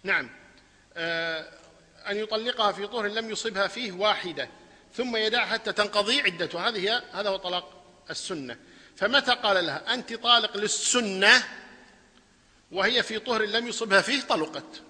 [0.04, 0.30] نعم.
[0.96, 1.64] آه
[2.10, 4.50] أن يطلقها في طهر لم يصبها فيه واحدة
[4.94, 8.58] ثم يدعها حتى تنقضي عدته هذه هذا هو طلاق السنة.
[8.96, 11.44] فمتى قال لها؟ أنت طالق للسنة
[12.72, 14.82] وهي في طهر لم يصبها فيه طلقت.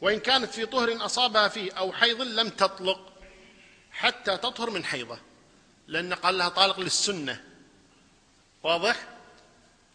[0.00, 3.12] وإن كانت في طهر أصابها فيه أو حيض لم تطلق
[3.90, 5.18] حتى تطهر من حيضة
[5.86, 7.44] لأن قال لها طالق للسنة.
[8.62, 9.13] واضح؟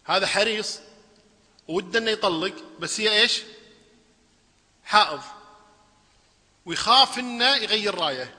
[0.10, 0.80] هذا حريص.
[1.68, 3.42] ود إنه يطلق بس هي إيش؟
[4.84, 5.22] حائض.
[6.66, 8.36] ويخاف إنه يغير رايه.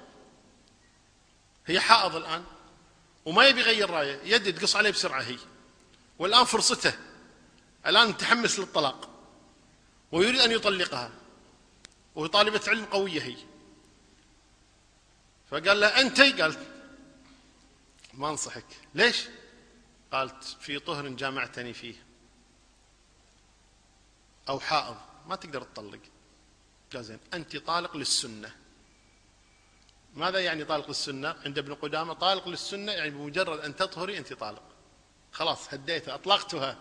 [1.67, 2.45] هي حائض الآن
[3.25, 4.21] وما يبي يغير رايه.
[4.25, 5.39] يدي تقص عليه بسرعة هي.
[6.19, 6.93] والآن فرصته.
[7.87, 9.09] الآن متحمس للطلاق.
[10.13, 11.11] ويريد أن يطلقها.
[12.15, 13.37] وهي طالبة علم قوية هي.
[15.51, 16.59] فقال لها انت قالت
[18.15, 18.67] ما أنصحك.
[18.95, 19.25] ليش؟
[20.13, 21.95] قالت في طهر جامعتني فيه.
[24.49, 24.97] أو حائض
[25.27, 26.01] ما تقدر تطلق.
[26.93, 28.57] قال زين أنت طالق للسنة.
[30.15, 34.63] ماذا يعني طالق للسنة؟ عند ابن قدامة طالق للسنة يعني بمجرد أن تطهري أنت طالق.
[35.33, 36.79] خلاص هديتها أطلقتها.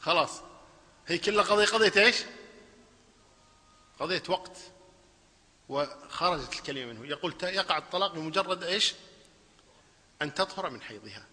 [0.00, 0.40] خلاص.
[1.06, 2.22] هي كلها قضية قضية إيش؟
[4.00, 4.58] قضية وقت.
[5.68, 7.06] وخرجت الكلمة منه.
[7.06, 8.94] يقول يقع الطلاق بمجرد إيش؟
[10.22, 11.26] أن تطهر من حيضها.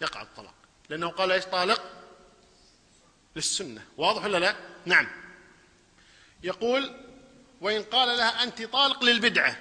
[0.00, 0.54] يقع الطلاق.
[0.88, 1.82] لأنه قال إيش طالق؟
[3.36, 3.84] للسنة.
[3.96, 4.56] واضح ولا لا؟
[4.86, 5.06] نعم.
[6.42, 6.94] يقول
[7.60, 9.60] وإن قال لها أنت طالق للبدعة.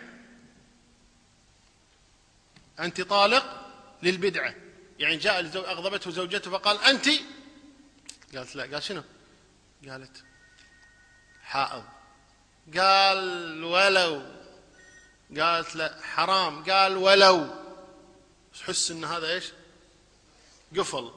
[2.80, 3.72] أنت طالق
[4.04, 4.56] للبدعة.
[5.00, 7.10] يعني جاء أغضبته زوجته فقال أنت؟
[8.36, 8.64] قالت لا.
[8.64, 9.04] قال شنو؟
[9.90, 10.24] قالت
[11.44, 11.84] حائض.
[12.78, 14.26] قال ولو.
[15.40, 16.00] قالت لا.
[16.04, 16.64] حرام.
[16.64, 17.64] قال ولو.
[18.64, 19.52] حس إن هذا إيش؟
[20.80, 21.12] قفل.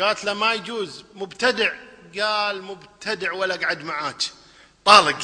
[0.00, 1.74] قالت له ما يجوز مبتدع.
[2.20, 4.22] قال مبتدع ولا قعد معاك.
[4.84, 5.18] طالق.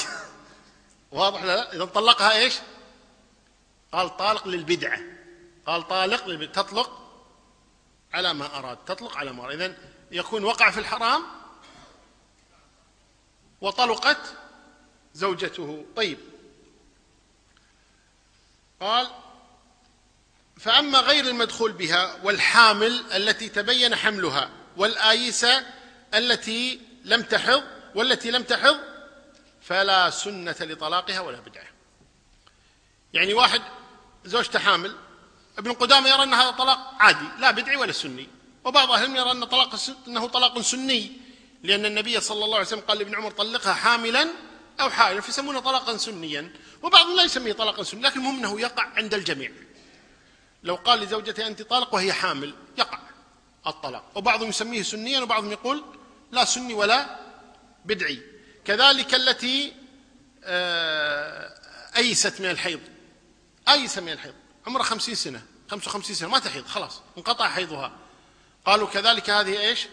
[1.12, 2.58] واضح لا إذا طلقها إيش؟
[3.92, 5.00] قال طالق للبدعة.
[5.66, 6.62] قال طالق للبدعة.
[6.62, 6.90] تطلق
[8.12, 8.78] على ما أراد.
[8.86, 9.60] تطلق على ما أراد.
[9.60, 9.76] اذا
[10.10, 11.22] يكون وقع في الحرام
[13.60, 14.36] وطلقت
[15.14, 15.84] زوجته.
[15.96, 16.18] طيب.
[18.80, 19.10] قال
[20.60, 25.66] فأما غير المدخول بها والحامل التي تبين حملها والآيسة
[26.14, 27.62] التي لم تحض
[27.94, 28.76] والتي لم تحض
[29.62, 31.66] فلا سنة لطلاقها ولا بدعة.
[33.12, 33.62] يعني واحد
[34.24, 34.96] زوجته حامل
[35.58, 38.28] ابن قدامة يرى أن هذا طلاق عادي لا بدعي ولا سني.
[38.64, 41.12] وبعض أهل يرى أن طلاق أنه طلاق سني
[41.62, 44.28] لأن النبي صلى الله عليه وسلم قال لابن عمر طلقها حاملا
[44.80, 46.52] أو حائلا فيسمونه طلاقا سنيا.
[46.82, 49.52] وبعضهم لا يسميه طلاقا سنيا لكن المهم أنه يقع عند الجميع.
[50.62, 52.98] لو قال لزوجته أنت طالق وهي حامل يقع
[53.66, 54.04] الطلاق.
[54.14, 55.84] وبعضهم يسميه سنيا وبعضهم يقول
[56.30, 57.18] لا سني ولا
[57.84, 58.22] بدعي.
[58.64, 59.72] كذلك التي
[60.44, 61.54] آه،
[61.96, 62.80] أيست من الحيض.
[63.68, 64.34] أيس من الحيض.
[64.66, 65.42] عمرها خمسين سنة.
[65.70, 66.28] خمسة وخمسين سنة.
[66.28, 66.66] ما تحيض.
[66.66, 67.02] خلاص.
[67.18, 67.92] انقطع حيضها.
[68.66, 69.86] قالوا كذلك هذه إيش؟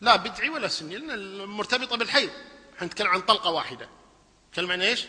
[0.00, 2.30] لا بدعي ولا سني لأن مرتبطة بالحيض.
[2.76, 3.88] إحنا نتكلم عن طلقة واحدة.
[4.50, 5.04] نتكلم عن إيش؟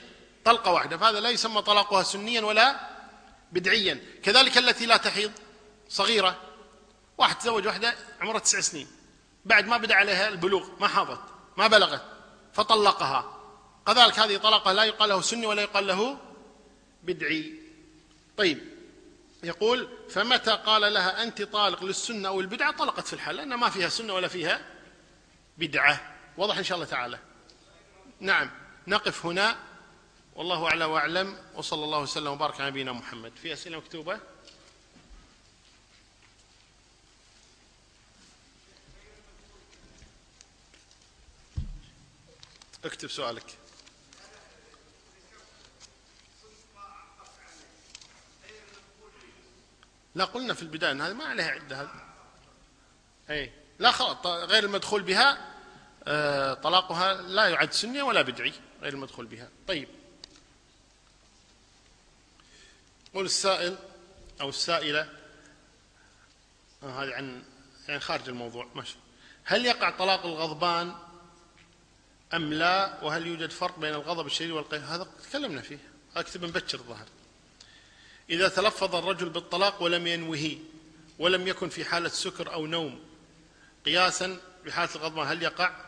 [0.45, 0.97] طلقة واحدة.
[0.97, 2.96] فهذا لا يسمى طلاقها سنيا ولا
[3.51, 4.03] بدعيا.
[4.23, 5.31] كذلك التي لا تحيض
[5.89, 6.41] صغيرة.
[7.17, 8.87] واحد تزوج واحدة عمرها تسع سنين.
[9.45, 11.21] بعد ما بدأ عليها البلوغ ما حاضت
[11.57, 12.01] ما بلغت
[12.53, 13.33] فطلقها.
[13.87, 16.17] كذلك هذه طلاقة لا يقال له سني ولا يقال له
[17.03, 17.53] بدعي.
[18.37, 18.59] طيب
[19.43, 23.89] يقول فمتى قال لها أنت طالق للسنة أو البدعة؟ طلقت في الحال لأن ما فيها
[23.89, 24.61] سنة ولا فيها
[25.57, 26.15] بدعة.
[26.37, 27.19] واضح إن شاء الله تعالى.
[28.19, 28.51] نعم
[28.87, 29.57] نقف هنا.
[30.37, 33.31] والله أعلى وأعلم وصلى الله وسلم وبارك على نبينا محمد.
[33.41, 34.19] في أسئلة مكتوبة؟
[42.85, 43.57] اكتب سؤالك.
[50.15, 52.05] لا قلنا في البداية أن هذه ما عليها عدة هذه.
[53.29, 55.55] أي لا خلاص غير المدخول بها
[56.03, 59.49] آه، طلاقها لا يعد سنية ولا بدعي غير المدخول بها.
[59.67, 59.96] طيب.
[63.17, 63.77] قول السائل
[64.41, 65.09] أو السائلة
[66.83, 67.43] آه هذه عن
[67.87, 68.95] يعني خارج الموضوع ماشي.
[69.43, 70.95] هل يقع طلاق الغضبان
[72.33, 75.77] أم لا؟ وهل يوجد فرق بين الغضب الشديد والقهر هذا تكلمنا فيه.
[76.15, 77.05] أكتب مبكر الظهر
[78.29, 80.57] إذا تلفظ الرجل بالطلاق ولم ينوه
[81.19, 82.99] ولم يكن في حالة سكر أو نوم
[83.85, 85.85] قياسا بحالة الغضبان هل يقع؟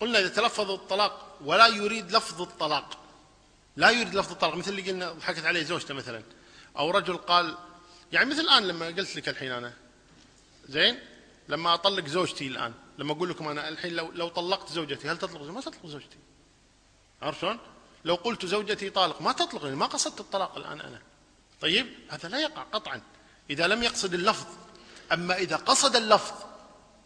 [0.00, 2.98] قلنا إذا تلفظ الطلاق ولا يريد لفظ الطلاق
[3.76, 6.22] لا يريد لفظ الطلاق مثل اللي قلنا ضحكت عليه زوجته مثلا.
[6.78, 7.56] أو رجل قال
[8.12, 9.72] يعني مثل الآن لما قلت لك الحين أنا.
[10.68, 10.98] زين؟
[11.48, 15.42] لما أطلق زوجتي الآن لما أقول لكم أنا الحين لو, لو طلقت زوجتي هل تطلق
[15.42, 16.16] زوجتي؟ ما تطلق زوجتي.
[17.22, 17.58] عرفت شلون؟
[18.04, 21.02] لو قلت زوجتي طالق ما تطلق ما قصدت الطلاق الآن أنا.
[21.60, 23.02] طيب؟ هذا لا يقع قطعا.
[23.50, 24.46] إذا لم يقصد اللفظ
[25.12, 26.34] أما إذا قصد اللفظ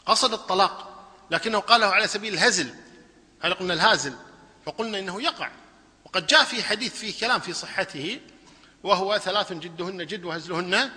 [0.07, 2.75] قصد الطلاق لكنه قاله على سبيل الهزل
[3.41, 4.15] هل قلنا الهازل؟
[4.67, 5.51] فقلنا إنه يقع.
[6.05, 8.21] وقد جاء في حديث فيه كلام في صحته
[8.85, 10.91] وهو ثلاث جدهن جد وهزلهن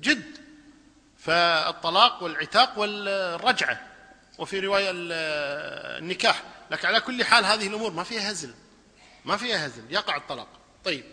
[0.00, 0.42] جد.
[1.18, 3.86] فالطلاق والعتاق والرجعة.
[4.38, 6.42] وفي رواية النكاح.
[6.70, 8.54] لكن على كل حال هذه الأمور ما فيها هزل.
[9.24, 9.82] ما فيها هزل.
[9.90, 10.48] يقع الطلاق.
[10.84, 11.04] طيب.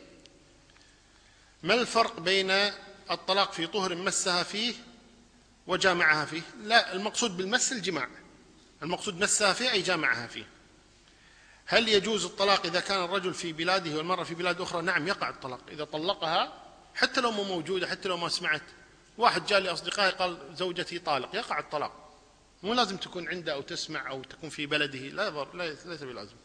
[1.63, 2.51] ما الفرق بين
[3.11, 4.73] الطلاق في طهر مسها فيه
[5.67, 8.07] وجامعها فيه؟ لا المقصود بالمس الجماع.
[8.83, 10.45] المقصود مسها فيه أي جامعها فيه.
[11.71, 15.59] هل يجوز الطلاق إذا كان الرجل في بلاده والمرأة في بلاد أخرى؟ نعم يقع الطلاق.
[15.71, 16.63] إذا طلقها
[16.95, 18.61] حتى لو مو موجودة حتى لو ما سمعت.
[19.17, 21.35] واحد جاء لأصدقائي قال زوجتي طالق.
[21.35, 22.13] يقع الطلاق.
[22.63, 24.99] مو لازم تكون عنده أو تسمع أو تكون في بلده.
[24.99, 26.35] لا ليس بلازم.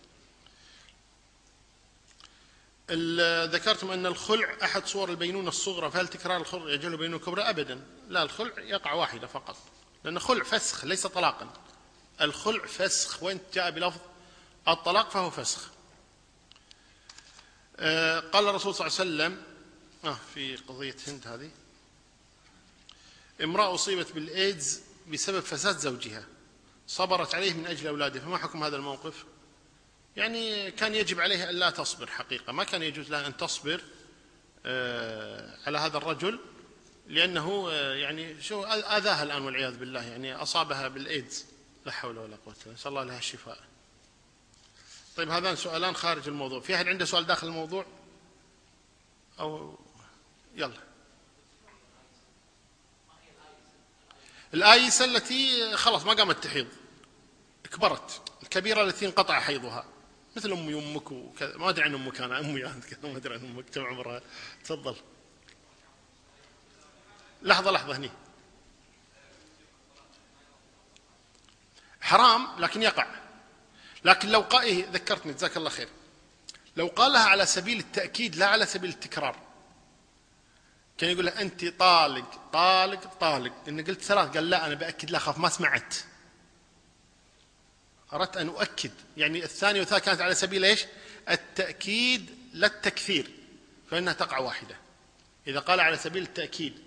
[3.53, 7.81] ذكرتم أن الخلع أحد صور البينونة الصغرى فهل تكرار الخلع يجعل البينونة الكبرى أبدا.
[8.09, 9.57] لا الخلع يقع واحدة فقط.
[10.05, 11.49] لأن خلع فسخ ليس طلاقا.
[12.20, 13.22] الخلع فسخ.
[13.22, 14.01] وين جاء بلفظ
[14.69, 15.71] الطلاق فهو فسخ.
[17.77, 19.43] آه، قال الرسول صلى الله عليه وسلم
[20.05, 21.51] آه في قضية هند هذه
[23.43, 24.81] امرأة أصيبت بالإيدز
[25.12, 26.27] بسبب فساد زوجها
[26.87, 29.25] صبرت عليه من أجل أولاده فما حكم هذا الموقف؟
[30.17, 33.81] يعني كان يجب عليها أن لا تصبر حقيقة ما كان يجوز لها أن تصبر
[34.67, 36.39] آه، على هذا الرجل
[37.09, 41.45] لأنه آه، يعني شو آذاها الآن والعياذ بالله يعني أصابها بالإيدز
[41.87, 43.59] لا حول ولا قوة نسأل الله لها الشفاء.
[45.17, 46.61] طيب هذان سؤالان خارج الموضوع.
[46.61, 47.87] في أحد عنده سؤال داخل الموضوع؟
[49.41, 49.79] أو
[50.55, 50.81] يلا.
[54.55, 56.69] الآيسة التي خلاص ما قامت تحيض
[57.73, 59.85] كبرت الكبيرة التي انقطع حيضها
[60.37, 61.57] مثل أمي وأمك وكذا.
[61.57, 64.23] ما أدري عن أمك أنا أمي أنت ما أدري عن أمك كم عمرها.
[64.65, 64.97] تفضل.
[67.43, 68.11] لحظة لحظة هني.
[72.01, 73.24] حرام لكن يقع.
[74.05, 75.89] لكن لو قال إيه ذكرتني جزاك الله خير.
[76.77, 79.37] لو قالها على سبيل التأكيد لا على سبيل التكرار.
[80.99, 83.53] كان يقول له أنت طالق طالق طالق.
[83.69, 85.95] إن قلت ثلاث قال لا أنا بأكد لا أخاف ما سمعت.
[88.13, 88.91] أردت أن أؤكد.
[89.17, 90.87] يعني الثانية والثالثة كانت على سبيل إيش؟
[91.29, 93.31] التأكيد لا التكثير
[93.91, 94.77] فإنها تقع واحدة.
[95.47, 96.79] إذا قال على سبيل التأكيد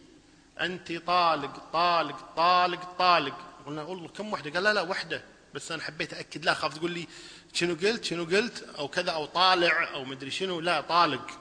[0.62, 3.38] أنت طالق طالق طالق طالق.
[3.66, 5.24] قلنا والله كم واحدة؟ قال لا لا واحدة.
[5.54, 7.08] بس أنا حبيت أكد لا أخاف تقول لي
[7.54, 10.60] شنو قلت؟ شنو قلت؟ أو كذا أو طالع أو مدري شنو.
[10.60, 11.40] لا طالق.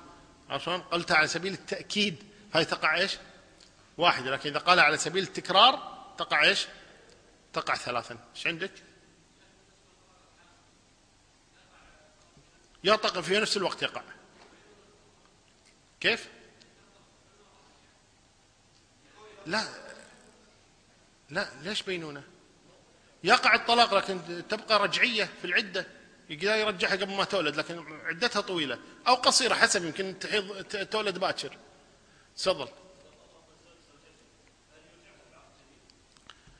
[0.51, 2.25] عشان قلتها على سبيل التأكيد.
[2.55, 3.19] هاي تقع إيش؟
[3.99, 6.67] واحدة لكن إذا قال على سبيل التكرار تقع إيش؟
[7.53, 8.19] تقع ثلاثا.
[8.37, 8.73] إيش عندك؟
[12.85, 14.03] يطق في نفس الوقت يقع.
[16.01, 16.29] كيف؟
[19.47, 19.69] لا.
[21.31, 22.36] لا ليش بينونه
[23.27, 25.87] يقع الطلاق لكن تبقى رجعية في العدة
[26.31, 31.57] يقدر يرجعها قبل ما تولد لكن عدتها طويلة أو قصيرة حسب يمكن تحيض تولد باكر.
[32.37, 32.69] تفضل.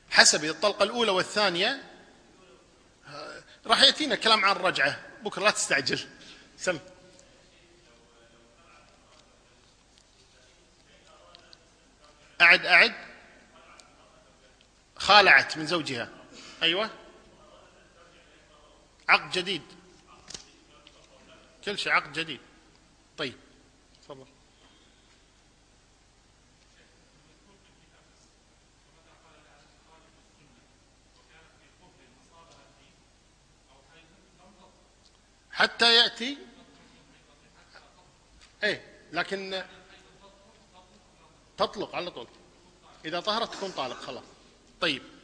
[0.09, 1.83] حسب الطلقة الأولى والثانية
[3.65, 4.99] راح يأتينا كلام عن الرجعة.
[5.23, 5.99] بكرة لا تستعجل.
[6.57, 6.79] سم.
[12.41, 12.93] أعد أعد.
[14.95, 16.16] خالعت من زوجها.
[16.63, 16.89] أيوة.
[19.09, 19.61] عقد جديد.
[21.65, 22.39] كل شيء عقد جديد.
[23.17, 23.35] طيب.
[24.01, 24.25] تفضل.
[35.51, 36.37] حتى يأتي.
[38.63, 39.63] إيه لكن
[41.57, 42.27] تطلق على طول.
[43.05, 44.23] إذا طهرت تكون طالق خلاص.
[44.81, 45.16] طيب.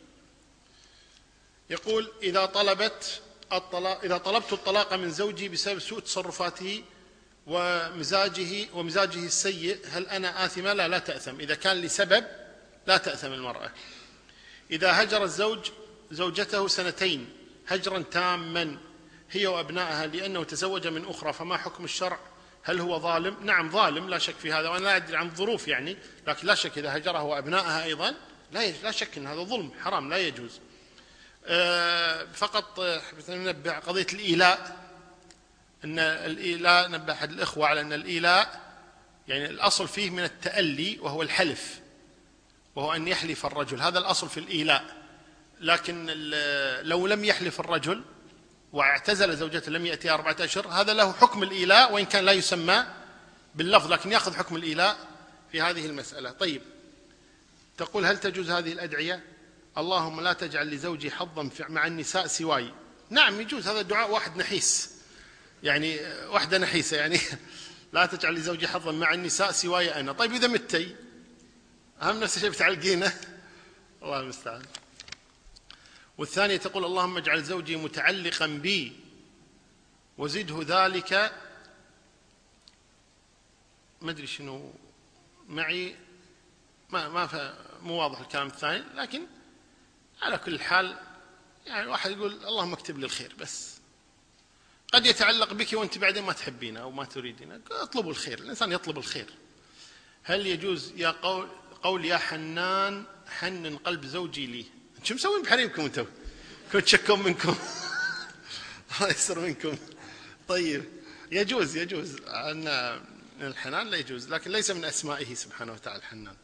[1.73, 3.21] يقول إذا طلبت
[3.53, 6.83] الطلاق إذا طلبت الطلاق من زوجي بسبب سوء تصرفاته
[7.47, 11.39] ومزاجه ومزاجه السيء هل أنا آثمة؟ لا لا تأثم.
[11.39, 12.25] إذا كان لسبب
[12.87, 13.71] لا تأثم المرأة.
[14.71, 15.71] إذا هجر الزوج
[16.11, 17.29] زوجته سنتين
[17.67, 18.77] هجرا تاما
[19.31, 22.19] هي وأبنائها لأنه تزوج من أخرى فما حكم الشرع؟
[22.63, 25.97] هل هو ظالم؟ نعم ظالم لا شك في هذا وأنا لا أدري عن الظروف يعني
[26.27, 28.13] لكن لا شك إذا هجرها وأبنائها أيضا
[28.51, 30.59] لا لا شك أن هذا ظلم حرام لا يجوز.
[32.33, 32.79] فقط
[33.29, 34.83] ننبه قضية الإيلاء
[35.83, 38.61] أن الإيلاء نبه أحد الإخوة على أن الإيلاء
[39.27, 41.79] يعني الأصل فيه من التألي وهو الحلف
[42.75, 43.81] وهو أن يحلف الرجل.
[43.81, 45.03] هذا الأصل في الإيلاء.
[45.59, 46.05] لكن
[46.81, 48.03] لو لم يحلف الرجل
[48.73, 52.85] واعتزل زوجته لمدة أربعة أشهر هذا له حكم الإيلاء وإن كان لا يسمى
[53.55, 54.97] باللفظ لكن يأخذ حكم الإيلاء
[55.51, 56.31] في هذه المسألة.
[56.31, 56.61] طيب
[57.77, 59.23] تقول هل تجوز هذه الأدعية؟
[59.77, 62.73] اللهم لا تجعل لزوجي حظا مع النساء سواي.
[63.09, 63.67] نعم يجوز.
[63.67, 64.91] هذا دعاء واحد نحيس.
[65.63, 67.19] يعني واحدة نحيسة يعني.
[67.93, 70.11] لا تجعل لزوجي حظا مع النساء سواي أنا.
[70.11, 70.95] طيب إذا متي.
[72.01, 73.13] أهم نفس الشيء بتعلقينه.
[74.03, 74.61] الله المستعان.
[76.17, 78.93] والثانية تقول اللهم اجعل زوجي متعلقا بي.
[80.17, 81.33] وزده ذلك.
[84.01, 84.73] ما أدري شنو.
[85.47, 85.95] معي.
[86.89, 88.83] ما ما مو واضح الكلام الثاني.
[88.95, 89.21] لكن
[90.23, 90.97] على كل حال
[91.65, 93.73] يعني واحد يقول اللهم اكتب لي الخير بس.
[94.93, 97.61] قد يتعلق بك وانت بعدين ما تحبينه أو ما تريدينه.
[97.71, 99.29] اطلبوا الخير الإنسان يطلب الخير.
[100.23, 101.49] هل يجوز يا قول
[101.83, 104.65] قول يا حنان حنن قلب زوجي لي؟
[105.03, 106.05] شو مسوين بحريمكم أنتم؟
[106.71, 107.55] كنت تشكون منكم؟
[108.97, 109.77] الله يستر منكم.
[110.47, 110.83] طيب
[111.31, 112.21] يجوز يجوز.
[112.27, 112.67] أن
[113.41, 116.35] الحنان لا يجوز لكن ليس من أسمائه سبحانه وتعالى الحنان.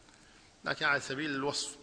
[0.64, 1.79] لكن على سبيل الوصف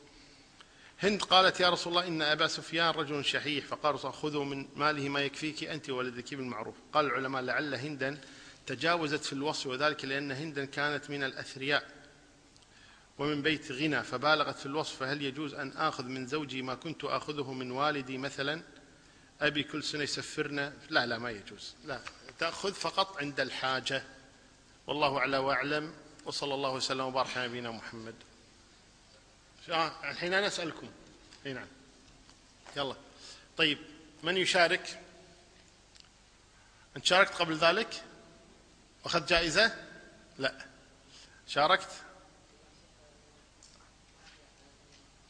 [0.99, 3.65] هند قالت يا رسول الله إن أبا سفيان رجل شحيح.
[3.65, 6.75] فقال خذوا من ماله ما يكفيك أنت ولدك بالمعروف.
[6.93, 8.21] قال العلماء لعل هندا
[8.65, 11.91] تجاوزت في الوصف وذلك لأن هندا كانت من الأثرياء
[13.17, 14.95] ومن بيت غنى فبالغت في الوصف.
[14.95, 18.61] فهل يجوز أن آخذ من زوجي ما كنت آخذه من والدي مثلا؟
[19.41, 20.73] أبي كل سنة يسفرنا.
[20.89, 21.75] لا لا ما يجوز.
[21.85, 22.01] لا
[22.39, 24.03] تأخذ فقط عند الحاجة.
[24.87, 25.93] والله أعلى وأعلم.
[26.25, 28.15] وصلى الله وسلم وبارك على نبينا محمد.
[29.69, 30.89] الحين أنا أسألكم.
[31.45, 31.67] إي نعم.
[32.77, 32.95] يلا.
[33.57, 33.77] طيب
[34.23, 35.01] من يشارك؟
[36.97, 38.03] أنت شاركت قبل ذلك؟
[39.03, 39.75] واخذت جائزة؟
[40.37, 40.65] لا.
[41.47, 41.89] شاركت؟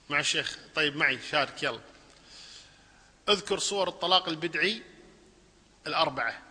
[0.09, 0.57] مع الشيخ.
[0.75, 1.19] طيب معي.
[1.21, 1.63] شارك.
[1.63, 1.79] يلا.
[3.29, 4.81] اذكر صور الطلاق البدعي
[5.87, 6.41] الأربعة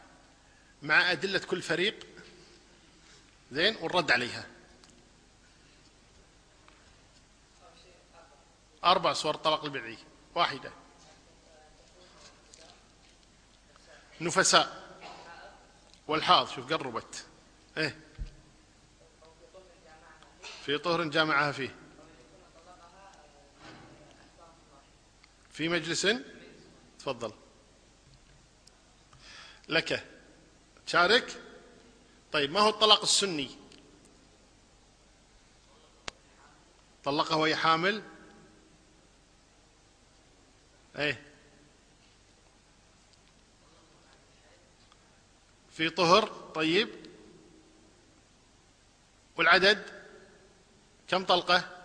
[0.83, 2.07] مع أدلة كل فريق.
[3.53, 4.47] زين والرد عليها.
[8.87, 9.99] أربع صور الطلاق البدعي
[10.35, 10.73] واحدة.
[14.21, 14.87] نفساء.
[16.09, 17.27] والحاض شوف قربت.
[17.79, 17.99] إيه.
[20.65, 21.75] في طهر جامعها فيه.
[25.51, 26.07] في مجلس.
[26.99, 27.33] تفضل.
[29.69, 30.05] لك.
[30.87, 31.43] تشارك.
[32.33, 33.51] طيب ما هو الطلاق السني؟
[37.05, 38.16] طلقها وهي حامل.
[40.99, 41.23] إيه.
[45.71, 46.89] في طهر طيب.
[49.37, 50.07] والعدد؟
[51.09, 51.85] كم طلقة؟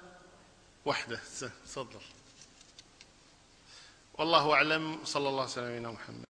[0.85, 1.19] واحدة
[1.65, 2.01] تفضل.
[4.13, 5.05] والله أعلم.
[5.05, 6.30] صلى الله عليه وسلم محمد.